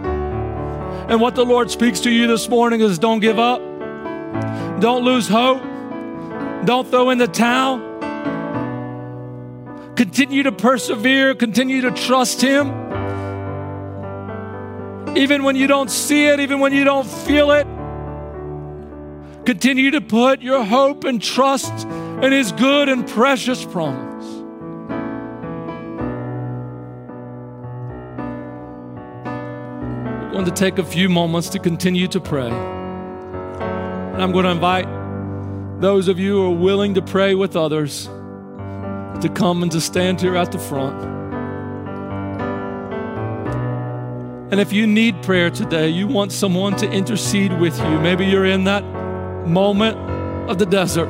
And 1.09 1.19
what 1.19 1.35
the 1.35 1.45
Lord 1.45 1.71
speaks 1.71 1.99
to 2.01 2.11
you 2.11 2.27
this 2.27 2.49
morning 2.49 2.81
is 2.81 2.99
don't 2.99 3.19
give 3.19 3.39
up, 3.39 3.61
don't 4.79 5.03
lose 5.03 5.27
hope, 5.27 5.61
don't 6.65 6.87
throw 6.87 7.09
in 7.09 7.17
the 7.17 7.27
towel. 7.27 7.79
Continue 9.95 10.43
to 10.43 10.51
persevere, 10.51 11.35
continue 11.35 11.81
to 11.81 11.91
trust 11.91 12.41
Him. 12.41 12.67
Even 15.17 15.43
when 15.43 15.55
you 15.55 15.67
don't 15.67 15.89
see 15.89 16.25
it, 16.25 16.39
even 16.39 16.59
when 16.59 16.73
you 16.73 16.83
don't 16.83 17.07
feel 17.07 17.51
it, 17.51 17.67
continue 19.45 19.91
to 19.91 20.01
put 20.01 20.41
your 20.41 20.63
hope 20.63 21.03
and 21.03 21.21
trust 21.21 21.85
in 22.23 22.31
His 22.31 22.51
good 22.51 22.87
and 22.87 23.07
precious 23.07 23.65
promise. 23.65 24.08
Going 30.31 30.45
to 30.45 30.51
take 30.51 30.77
a 30.77 30.83
few 30.83 31.09
moments 31.09 31.49
to 31.49 31.59
continue 31.59 32.07
to 32.07 32.19
pray. 32.19 32.49
And 32.49 34.21
I'm 34.21 34.31
going 34.31 34.45
to 34.45 34.51
invite 34.51 34.87
those 35.81 36.07
of 36.07 36.19
you 36.19 36.33
who 36.33 36.45
are 36.45 36.55
willing 36.55 36.93
to 36.95 37.01
pray 37.01 37.35
with 37.35 37.55
others 37.55 38.05
to 39.21 39.31
come 39.33 39.63
and 39.63 39.71
to 39.71 39.81
stand 39.81 40.21
here 40.21 40.35
at 40.35 40.51
the 40.51 40.59
front. 40.59 41.01
And 44.51 44.59
if 44.59 44.73
you 44.73 44.87
need 44.87 45.21
prayer 45.21 45.49
today, 45.49 45.89
you 45.89 46.07
want 46.07 46.31
someone 46.31 46.75
to 46.77 46.89
intercede 46.89 47.59
with 47.59 47.77
you. 47.79 47.99
Maybe 47.99 48.25
you're 48.25 48.45
in 48.45 48.63
that 48.63 48.83
moment 49.47 49.97
of 50.49 50.57
the 50.57 50.65
desert. 50.65 51.09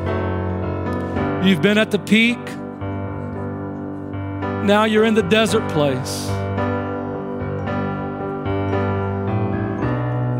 You've 1.43 1.61
been 1.61 1.78
at 1.78 1.91
the 1.91 1.99
peak. 1.99 2.38
Now 4.65 4.84
you're 4.84 5.05
in 5.05 5.13
the 5.13 5.24
desert 5.24 5.67
place. 5.72 6.28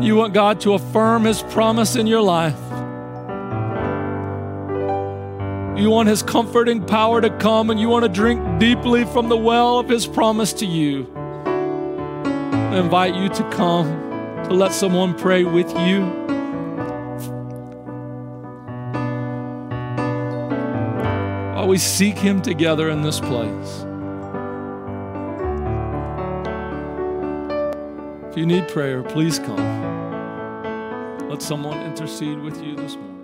You 0.00 0.16
want 0.16 0.32
God 0.32 0.62
to 0.62 0.72
affirm 0.72 1.24
His 1.24 1.42
promise 1.42 1.94
in 1.94 2.06
your 2.06 2.22
life. 2.22 2.58
You 5.78 5.90
want 5.90 6.08
His 6.08 6.22
comforting 6.22 6.86
power 6.86 7.20
to 7.20 7.28
come 7.38 7.68
and 7.68 7.78
you 7.78 7.90
want 7.90 8.04
to 8.04 8.08
drink 8.08 8.58
deeply 8.58 9.04
from 9.04 9.28
the 9.28 9.36
well 9.36 9.78
of 9.78 9.90
His 9.90 10.06
promise 10.06 10.54
to 10.54 10.66
you. 10.66 11.06
I 11.14 12.78
invite 12.78 13.14
you 13.14 13.28
to 13.28 13.50
come 13.50 13.86
to 14.44 14.54
let 14.54 14.72
someone 14.72 15.14
pray 15.14 15.44
with 15.44 15.68
you. 15.78 16.00
While 21.54 21.68
we 21.68 21.76
seek 21.76 22.16
Him 22.16 22.40
together 22.40 22.88
in 22.88 23.02
this 23.02 23.20
place. 23.20 23.84
If 28.30 28.36
you 28.38 28.46
need 28.46 28.68
prayer, 28.68 29.02
please 29.02 29.38
come. 29.40 29.89
Someone 31.40 31.80
intercede 31.80 32.38
with 32.38 32.62
you 32.62 32.76
this 32.76 32.96
morning. 32.96 33.19